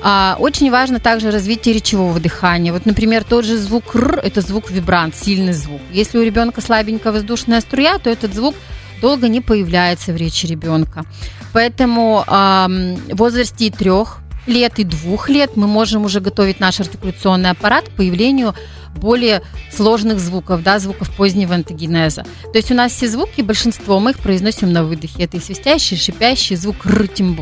А, 0.00 0.36
очень 0.38 0.70
важно 0.70 1.00
также 1.00 1.30
развитие 1.30 1.74
речевого 1.74 2.20
дыхания. 2.20 2.72
Вот, 2.72 2.86
например, 2.86 3.24
тот 3.24 3.44
же 3.44 3.56
звук 3.56 3.94
«р»– 3.96 4.20
это 4.22 4.40
звук 4.40 4.70
вибрант, 4.70 5.16
сильный 5.16 5.52
звук. 5.52 5.80
Если 5.92 6.18
у 6.18 6.22
ребенка 6.22 6.60
слабенькая 6.60 7.12
воздушная 7.12 7.60
струя, 7.60 7.98
то 7.98 8.08
этот 8.08 8.34
звук 8.34 8.54
долго 9.00 9.28
не 9.28 9.40
появляется 9.40 10.12
в 10.12 10.16
речи 10.16 10.46
ребенка. 10.46 11.04
Поэтому 11.52 12.24
э, 12.26 12.30
в 12.30 13.16
возрасте 13.16 13.70
трех 13.70 14.20
лет 14.46 14.78
и 14.78 14.84
двух 14.84 15.28
лет 15.28 15.56
мы 15.56 15.66
можем 15.66 16.04
уже 16.04 16.20
готовить 16.20 16.60
наш 16.60 16.80
артикуляционный 16.80 17.50
аппарат 17.50 17.88
к 17.88 17.92
появлению 17.92 18.54
более 18.96 19.42
сложных 19.72 20.18
звуков, 20.18 20.62
да, 20.62 20.78
звуков 20.78 21.14
позднего 21.14 21.54
антогенеза. 21.54 22.24
То 22.52 22.56
есть 22.56 22.70
у 22.70 22.74
нас 22.74 22.92
все 22.92 23.08
звуки, 23.08 23.42
большинство 23.42 24.00
мы 24.00 24.12
их 24.12 24.18
произносим 24.18 24.72
на 24.72 24.84
выдохе. 24.84 25.24
Это 25.24 25.36
и 25.36 25.40
свистящий, 25.40 25.96
и 25.96 26.00
шипящий 26.00 26.56
звук 26.56 26.86
«р», 26.86 27.06
тем, 27.08 27.36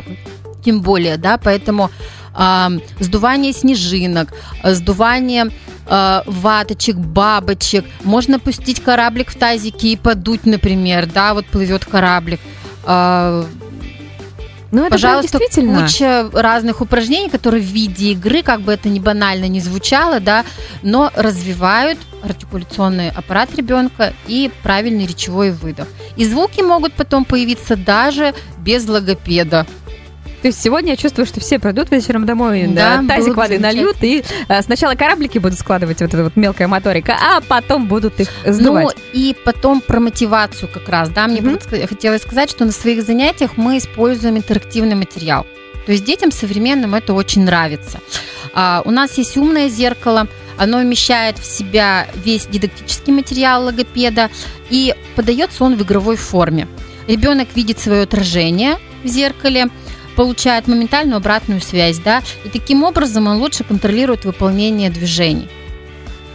тем 0.67 0.81
более, 0.81 1.15
да, 1.15 1.37
поэтому 1.37 1.89
э, 2.37 2.67
сдувание 2.99 3.53
снежинок, 3.53 4.33
сдувание 4.65 5.49
э, 5.87 6.21
ваточек, 6.25 6.97
бабочек, 6.97 7.85
можно 8.03 8.37
пустить 8.37 8.83
кораблик 8.83 9.31
в 9.31 9.37
тазике 9.37 9.93
и 9.93 9.95
подуть, 9.95 10.45
например, 10.45 11.05
да, 11.05 11.33
вот 11.33 11.45
плывет 11.45 11.85
кораблик. 11.85 12.41
Э, 12.85 13.45
ну, 14.71 14.81
это 14.81 14.91
Пожалуйста, 14.91 15.39
действительно. 15.39 15.83
куча 15.83 16.29
разных 16.33 16.81
упражнений, 16.81 17.29
которые 17.29 17.63
в 17.63 17.65
виде 17.65 18.11
игры, 18.11 18.43
как 18.43 18.59
бы 18.59 18.73
это 18.73 18.89
ни 18.89 18.99
банально 18.99 19.47
не 19.47 19.61
звучало, 19.61 20.19
да, 20.19 20.43
но 20.81 21.09
развивают 21.15 21.97
артикуляционный 22.21 23.09
аппарат 23.09 23.55
ребенка 23.55 24.13
и 24.27 24.51
правильный 24.63 25.05
речевой 25.05 25.51
выдох. 25.51 25.87
И 26.17 26.25
звуки 26.25 26.59
могут 26.59 26.91
потом 26.91 27.23
появиться 27.23 27.77
даже 27.77 28.33
без 28.57 28.85
логопеда. 28.85 29.65
То 30.41 30.49
есть 30.49 30.61
сегодня 30.61 30.91
я 30.91 30.97
чувствую, 30.97 31.25
что 31.25 31.39
все 31.39 31.57
придут 31.57 31.89
вечером 31.91 32.25
домой, 32.25 32.67
да, 32.67 33.01
да 33.01 33.15
тазик 33.15 33.35
воды 33.35 33.57
нальют, 33.57 33.97
и 34.01 34.23
а, 34.47 34.61
сначала 34.61 34.93
кораблики 34.93 35.39
будут 35.39 35.57
складывать, 35.57 35.99
вот 36.01 36.13
эта 36.13 36.23
вот 36.23 36.35
мелкая 36.35 36.67
моторика, 36.67 37.17
а 37.19 37.41
потом 37.41 37.87
будут 37.87 38.19
их 38.19 38.29
сдувать. 38.45 38.95
Ну, 38.95 39.19
и 39.19 39.35
потом 39.43 39.81
про 39.81 39.99
мотивацию 39.99 40.69
как 40.71 40.87
раз, 40.89 41.09
да, 41.09 41.27
мне 41.27 41.39
mm-hmm. 41.39 41.87
хотелось 41.87 42.21
сказать, 42.21 42.51
что 42.51 42.65
на 42.65 42.71
своих 42.71 43.03
занятиях 43.03 43.57
мы 43.57 43.79
используем 43.79 44.37
интерактивный 44.37 44.95
материал. 44.95 45.45
То 45.87 45.93
есть 45.93 46.03
детям 46.03 46.31
современным 46.31 46.95
это 46.95 47.13
очень 47.13 47.43
нравится. 47.43 47.99
А, 48.53 48.81
у 48.85 48.91
нас 48.91 49.17
есть 49.17 49.37
умное 49.37 49.69
зеркало, 49.69 50.27
оно 50.57 50.79
вмещает 50.79 51.39
в 51.39 51.45
себя 51.45 52.07
весь 52.13 52.45
дидактический 52.45 53.13
материал 53.13 53.63
логопеда, 53.63 54.29
и 54.69 54.93
подается 55.15 55.63
он 55.63 55.75
в 55.75 55.83
игровой 55.83 56.17
форме. 56.17 56.67
Ребенок 57.07 57.47
видит 57.55 57.79
свое 57.79 58.03
отражение 58.03 58.77
в 59.03 59.07
зеркале, 59.07 59.67
получает 60.17 60.67
моментальную 60.67 61.17
обратную 61.17 61.61
связь, 61.61 61.99
да, 61.99 62.23
и 62.43 62.49
таким 62.49 62.83
образом 62.83 63.27
он 63.27 63.37
лучше 63.37 63.63
контролирует 63.63 64.25
выполнение 64.25 64.89
движений 64.89 65.47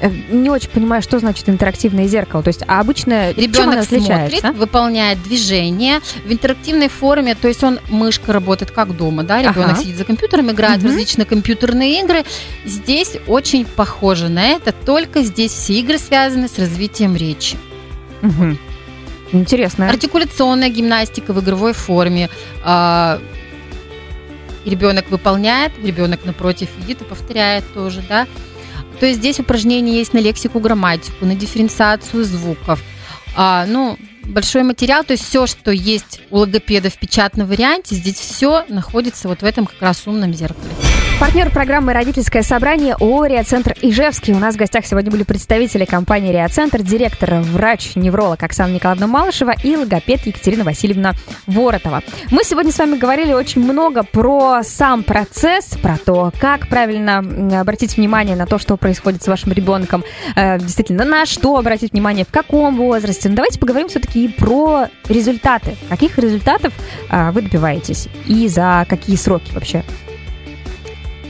э, 0.01 0.09
не 0.31 0.51
очень 0.51 0.71
понимаю, 0.71 1.03
что 1.03 1.19
значит 1.19 1.49
интерактивное 1.49 2.07
зеркало. 2.07 2.45
То 2.45 2.49
есть, 2.49 2.63
а 2.69 2.79
обычно 2.79 3.33
ребенок 3.33 3.85
смотрит, 3.85 4.45
выполняет 4.57 5.21
движение 5.25 5.99
в 6.25 6.33
интерактивной 6.33 6.89
форме, 6.89 7.35
то 7.35 7.49
есть 7.49 7.65
он 7.65 7.81
мышка 7.89 8.33
работает 8.33 8.71
как 8.71 8.97
дома, 8.97 9.25
да, 9.25 9.41
ребенок 9.41 9.73
ага. 9.73 9.81
сидит 9.81 9.97
за 9.97 10.05
компьютером, 10.05 10.53
играет 10.53 10.79
угу. 10.79 10.87
в 10.87 10.91
различные 10.91 11.27
компьютерные 11.27 12.01
игры. 12.03 12.25
Здесь 12.65 13.17
очень 13.27 13.65
похоже 13.65 14.29
на 14.29 14.47
это, 14.47 14.73
только 14.73 15.23
здесь 15.23 15.51
все 15.51 15.75
игры 15.81 15.99
связаны 15.99 16.47
с 16.47 16.57
развитием 16.57 17.17
речи. 17.17 17.59
Угу. 18.23 18.57
Интересно. 19.33 19.89
Артикуляционная 19.89 20.69
гимнастика 20.69 21.33
в 21.33 21.41
игровой 21.41 21.73
форме. 21.73 22.31
А, 22.63 23.19
ребенок 24.65 25.11
выполняет, 25.11 25.73
ребенок 25.83 26.25
напротив 26.25 26.69
видит 26.79 27.03
и 27.03 27.05
повторяет 27.05 27.65
тоже, 27.75 28.03
да. 28.09 28.27
То 29.01 29.07
есть 29.07 29.19
здесь 29.19 29.41
упражнения 29.41 29.99
есть 29.99 30.13
на 30.13 30.19
лексику, 30.19 30.61
грамматику, 30.61 31.25
на 31.27 31.35
дифференциацию 31.35 32.25
звуков. 32.25 32.83
А, 33.35 33.67
ну, 33.67 33.99
большой 34.25 34.63
материал, 34.63 35.05
то 35.05 35.13
есть 35.13 35.25
все, 35.25 35.47
что 35.47 35.71
есть 35.71 36.21
у 36.31 36.39
логопеда 36.39 36.91
в 36.91 36.99
печатном 36.99 37.47
варианте, 37.49 37.95
здесь 37.95 38.17
все 38.17 38.65
находится 38.69 39.29
вот 39.29 39.43
в 39.43 39.45
этом 39.45 39.67
как 39.67 39.81
раз 39.81 40.07
умном 40.07 40.35
зеркале. 40.35 41.12
Партнер 41.23 41.51
программы 41.51 41.93
«Родительское 41.93 42.43
собрание» 42.43 42.95
ООО 42.95 43.27
«Реоцентр 43.27 43.77
Ижевский». 43.81 44.35
У 44.35 44.41
нас 44.41 44.57
в 44.57 44.59
гостях 44.59 44.85
сегодня 44.85 45.09
были 45.09 45.23
представители 45.23 45.85
компании 45.85 46.33
«Реоцентр», 46.33 46.83
директор, 46.83 47.35
врач-невролог 47.35 48.43
Оксана 48.43 48.73
Николаевна 48.73 49.07
Малышева 49.07 49.55
и 49.63 49.77
логопед 49.77 50.27
Екатерина 50.27 50.65
Васильевна 50.65 51.13
Воротова. 51.47 52.03
Мы 52.33 52.43
сегодня 52.43 52.73
с 52.73 52.79
вами 52.79 52.99
говорили 52.99 53.35
очень 53.35 53.63
много 53.63 54.03
про 54.03 54.65
сам 54.65 55.05
процесс, 55.05 55.77
про 55.81 55.97
то, 55.97 56.33
как 56.41 56.67
правильно 56.67 57.19
обратить 57.61 57.97
внимание 57.97 58.35
на 58.35 58.47
то, 58.47 58.59
что 58.59 58.77
происходит 58.77 59.23
с 59.23 59.29
вашим 59.29 59.53
ребенком, 59.53 60.03
э, 60.35 60.59
действительно, 60.59 61.05
на 61.05 61.25
что 61.25 61.57
обратить 61.57 61.93
внимание, 61.93 62.25
в 62.25 62.33
каком 62.33 62.77
возрасте. 62.77 63.29
Но 63.29 63.37
давайте 63.37 63.61
поговорим 63.61 63.87
все-таки 63.87 64.25
и 64.25 64.29
про 64.29 64.89
результаты. 65.09 65.77
Каких 65.89 66.19
результатов 66.19 66.73
э, 67.11 67.31
вы 67.31 67.43
добиваетесь 67.43 68.09
и 68.27 68.49
за 68.49 68.85
какие 68.89 69.15
сроки 69.15 69.53
вообще? 69.53 69.85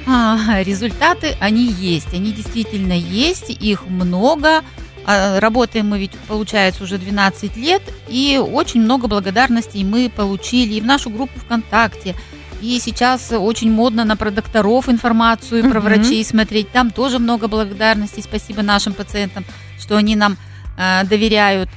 А, 0.07 0.63
результаты, 0.63 1.37
они 1.41 1.65
есть, 1.67 2.13
они 2.13 2.33
действительно 2.33 2.93
есть, 2.93 3.51
их 3.51 3.87
много. 3.87 4.63
А, 5.05 5.41
работаем 5.41 5.89
мы 5.89 5.99
ведь, 5.99 6.13
получается, 6.29 6.85
уже 6.85 6.99
12 6.99 7.57
лет, 7.57 7.83
и 8.09 8.41
очень 8.43 8.83
много 8.83 9.09
благодарностей 9.09 9.85
мы 9.85 10.11
получили 10.15 10.75
и 10.75 10.81
в 10.81 10.85
нашу 10.85 11.11
группу 11.11 11.39
ВКонтакте, 11.41 12.15
и 12.61 12.79
сейчас 12.79 13.33
очень 13.33 13.73
модно 13.73 14.05
на 14.05 14.17
про 14.17 14.31
докторов 14.31 14.89
информацию 14.89 15.69
про 15.69 15.81
врачей 15.81 16.25
смотреть. 16.25 16.71
Там 16.71 16.93
тоже 16.93 17.19
много 17.19 17.49
благодарностей. 17.49 18.23
Спасибо 18.23 18.63
нашим 18.63 18.95
пациентам, 18.95 19.45
что 19.81 19.97
они 19.97 20.15
нам 20.15 20.37
э, 20.79 21.03
доверяют. 21.05 21.69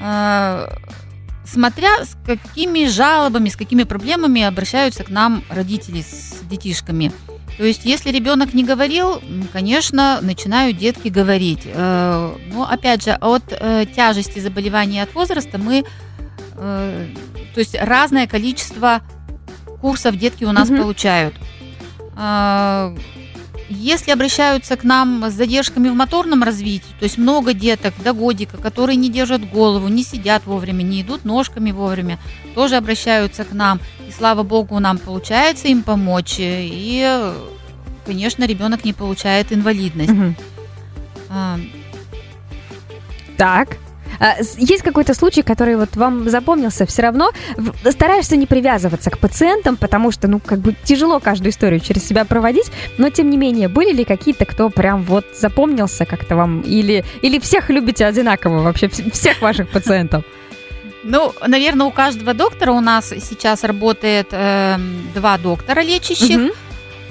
Э, 0.00 0.68
смотря 1.44 2.02
с 2.06 2.16
какими 2.24 2.86
жалобами, 2.86 3.50
с 3.50 3.56
какими 3.56 3.82
проблемами 3.82 4.40
обращаются 4.40 5.04
к 5.04 5.10
нам 5.10 5.44
родители 5.50 6.00
с 6.00 6.40
детишками. 6.48 7.12
То 7.56 7.64
есть, 7.64 7.84
если 7.84 8.10
ребенок 8.10 8.52
не 8.52 8.64
говорил, 8.64 9.20
конечно, 9.52 10.18
начинают 10.20 10.76
детки 10.76 11.08
говорить. 11.08 11.62
Э, 11.64 12.34
но, 12.52 12.68
опять 12.68 13.04
же, 13.04 13.12
от 13.12 13.44
э, 13.50 13.86
тяжести 13.86 14.40
заболевания 14.40 15.02
от 15.02 15.14
возраста 15.14 15.56
мы, 15.56 15.84
э, 16.56 17.06
то 17.54 17.60
есть, 17.60 17.74
разное 17.80 18.26
количество 18.26 19.00
курсов 19.80 20.16
детки 20.16 20.44
у 20.44 20.52
нас 20.52 20.70
mm 20.70 20.76
получают. 20.76 21.34
Если 23.68 24.12
обращаются 24.12 24.76
к 24.76 24.84
нам 24.84 25.24
с 25.28 25.32
задержками 25.32 25.88
в 25.88 25.94
моторном 25.94 26.44
развитии, 26.44 26.94
то 26.98 27.04
есть 27.04 27.18
много 27.18 27.52
деток 27.52 27.94
до 28.02 28.12
годика, 28.12 28.58
которые 28.58 28.96
не 28.96 29.10
держат 29.10 29.48
голову, 29.50 29.88
не 29.88 30.04
сидят 30.04 30.46
вовремя, 30.46 30.82
не 30.82 31.02
идут 31.02 31.24
ножками 31.24 31.72
вовремя, 31.72 32.18
тоже 32.54 32.76
обращаются 32.76 33.44
к 33.44 33.52
нам. 33.52 33.80
И 34.08 34.12
слава 34.12 34.44
богу, 34.44 34.78
нам 34.78 34.98
получается 34.98 35.66
им 35.68 35.82
помочь. 35.82 36.36
И, 36.38 37.32
конечно, 38.04 38.44
ребенок 38.44 38.84
не 38.84 38.92
получает 38.92 39.52
инвалидность. 39.52 40.12
Угу. 40.12 40.34
А... 41.30 41.58
Так. 43.36 43.78
А, 44.18 44.36
есть 44.56 44.82
какой-то 44.82 45.14
случай, 45.14 45.42
который 45.42 45.76
вот 45.76 45.96
вам 45.96 46.28
запомнился, 46.28 46.86
все 46.86 47.02
равно 47.02 47.32
стараешься 47.90 48.36
не 48.36 48.46
привязываться 48.46 49.10
к 49.10 49.18
пациентам, 49.18 49.76
потому 49.76 50.10
что, 50.10 50.28
ну, 50.28 50.40
как 50.40 50.58
бы 50.60 50.74
тяжело 50.84 51.20
каждую 51.20 51.50
историю 51.50 51.80
через 51.80 52.06
себя 52.06 52.24
проводить, 52.24 52.70
но 52.98 53.10
тем 53.10 53.30
не 53.30 53.36
менее, 53.36 53.68
были 53.68 53.92
ли 53.92 54.04
какие-то, 54.04 54.44
кто 54.44 54.70
прям 54.70 55.02
вот 55.02 55.26
запомнился 55.34 56.04
как-то 56.04 56.36
вам, 56.36 56.60
или, 56.60 57.04
или 57.22 57.38
всех 57.38 57.70
любите 57.70 58.06
одинаково 58.06 58.62
вообще, 58.62 58.88
всех 58.88 59.40
ваших 59.40 59.68
пациентов? 59.68 60.24
Ну, 61.08 61.32
наверное, 61.46 61.86
у 61.86 61.92
каждого 61.92 62.34
доктора 62.34 62.72
у 62.72 62.80
нас 62.80 63.08
сейчас 63.08 63.62
работает 63.62 64.28
э, 64.32 64.76
два 65.14 65.38
доктора 65.38 65.82
лечащих. 65.82 66.52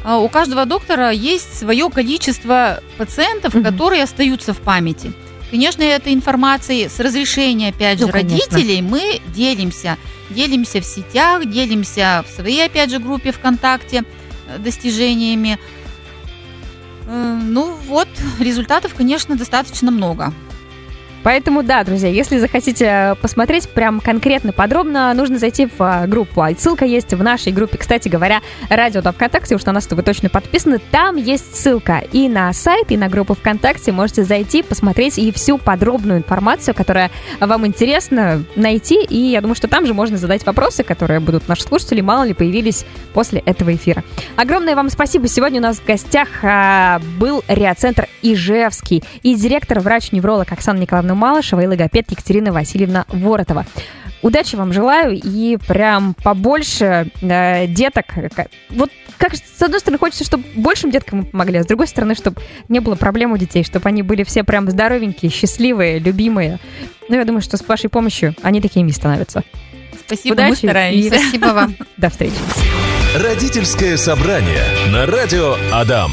Угу. 0.05 0.25
У 0.25 0.29
каждого 0.29 0.65
доктора 0.65 1.11
есть 1.11 1.57
свое 1.57 1.89
количество 1.89 2.81
пациентов, 2.97 3.55
угу. 3.55 3.63
которые 3.63 4.03
остаются 4.03 4.53
в 4.53 4.59
памяти. 4.59 5.13
Конечно, 5.51 5.83
этой 5.83 6.13
информацией 6.13 6.89
с 6.89 6.99
разрешения, 6.99 7.69
опять 7.69 7.99
же, 7.99 8.07
ну, 8.07 8.11
родителей 8.11 8.81
мы 8.81 9.21
делимся. 9.27 9.97
Делимся 10.29 10.81
в 10.81 10.85
сетях, 10.85 11.45
делимся 11.45 12.25
в 12.27 12.35
своей, 12.35 12.65
опять 12.65 12.89
же, 12.89 12.99
группе 12.99 13.31
ВКонтакте 13.31 14.03
э, 14.47 14.57
достижениями. 14.57 15.59
Э, 17.07 17.39
ну 17.43 17.75
вот, 17.87 18.07
результатов, 18.39 18.95
конечно, 18.95 19.35
достаточно 19.35 19.91
много. 19.91 20.33
Поэтому, 21.25 21.63
да, 21.63 21.83
друзья, 21.83 22.07
если 22.07 22.37
захотите 22.37 23.15
посмотреть 23.19 23.67
прям 23.67 23.99
конкретно, 23.99 24.53
подробно, 24.53 25.11
нужно 25.15 25.39
зайти 25.39 25.65
в 25.65 25.71
а, 25.79 26.05
группу. 26.05 26.39
А 26.39 26.53
ссылка 26.55 26.85
есть 26.85 27.15
в 27.15 27.23
нашей 27.23 27.51
группе, 27.51 27.79
кстати 27.79 28.07
говоря, 28.09 28.41
радио 28.69 29.01
там 29.01 29.11
ВКонтакте, 29.11 29.55
уж 29.55 29.65
на 29.65 29.71
нас-то 29.71 29.95
вы 29.95 30.03
точно 30.03 30.29
подписаны. 30.29 30.77
Там 30.91 31.15
есть 31.15 31.55
ссылка 31.55 32.03
и 32.11 32.29
на 32.29 32.53
сайт, 32.53 32.91
и 32.91 32.97
на 32.97 33.09
группу 33.09 33.33
ВКонтакте. 33.33 33.91
Можете 33.91 34.23
зайти, 34.23 34.61
посмотреть 34.61 35.17
и 35.17 35.31
всю 35.31 35.57
подробную 35.57 36.19
информацию, 36.19 36.75
которая 36.75 37.09
вам 37.39 37.65
интересна, 37.65 38.43
найти. 38.55 39.03
И 39.03 39.17
я 39.17 39.41
думаю, 39.41 39.55
что 39.55 39.67
там 39.67 39.87
же 39.87 39.95
можно 39.95 40.17
задать 40.17 40.45
вопросы, 40.45 40.83
которые 40.83 41.21
будут 41.21 41.47
наши 41.47 41.63
слушатели, 41.63 42.01
мало 42.01 42.25
ли, 42.25 42.35
появились 42.35 42.85
после 43.15 43.39
этого 43.39 43.73
эфира. 43.73 44.03
Огромное 44.35 44.75
вам 44.75 44.91
спасибо. 44.91 45.27
Сегодня 45.27 45.59
у 45.59 45.63
нас 45.63 45.77
в 45.77 45.85
гостях 45.87 46.27
а, 46.43 47.01
был 47.17 47.43
Реоцентр 47.47 48.07
Ижевский 48.21 49.03
и 49.23 49.33
директор, 49.33 49.79
врач-невролог 49.79 50.51
Оксана 50.51 50.77
Николаевна 50.77 51.14
Малышева 51.15 51.61
и 51.61 51.67
логопед 51.67 52.11
Екатерина 52.11 52.51
Васильевна 52.51 53.05
Воротова. 53.09 53.65
Удачи 54.21 54.55
вам 54.55 54.73
желаю 54.73 55.19
и 55.23 55.57
прям 55.67 56.15
побольше 56.23 57.11
э, 57.21 57.67
деток. 57.67 58.05
Вот 58.71 58.89
как 59.17 59.35
с 59.35 59.61
одной 59.61 59.79
стороны 59.79 59.99
хочется, 59.99 60.23
чтобы 60.23 60.45
большим 60.55 60.89
деткам 60.89 61.19
мы 61.19 61.25
помогли, 61.25 61.59
а 61.59 61.63
с 61.63 61.67
другой 61.67 61.87
стороны, 61.87 62.15
чтобы 62.15 62.41
не 62.67 62.79
было 62.79 62.95
проблем 62.95 63.33
у 63.33 63.37
детей, 63.37 63.63
чтобы 63.63 63.87
они 63.89 64.01
были 64.01 64.23
все 64.23 64.43
прям 64.43 64.69
здоровенькие, 64.69 65.31
счастливые, 65.31 65.99
любимые. 65.99 66.59
Ну, 67.07 67.15
я 67.15 67.25
думаю, 67.25 67.41
что 67.41 67.57
с 67.57 67.67
вашей 67.67 67.89
помощью 67.89 68.35
они 68.41 68.61
такими 68.61 68.89
становятся. 68.89 69.43
Спасибо, 70.05 70.33
Удачи 70.33 70.49
мы 70.49 70.55
стараемся. 70.55 71.15
и 71.15 71.19
Спасибо 71.19 71.45
вам. 71.47 71.75
До 71.97 72.09
встречи. 72.09 72.35
Родительское 73.15 73.95
собрание 73.97 74.63
на 74.91 75.05
радио 75.05 75.55
Адам. 75.71 76.11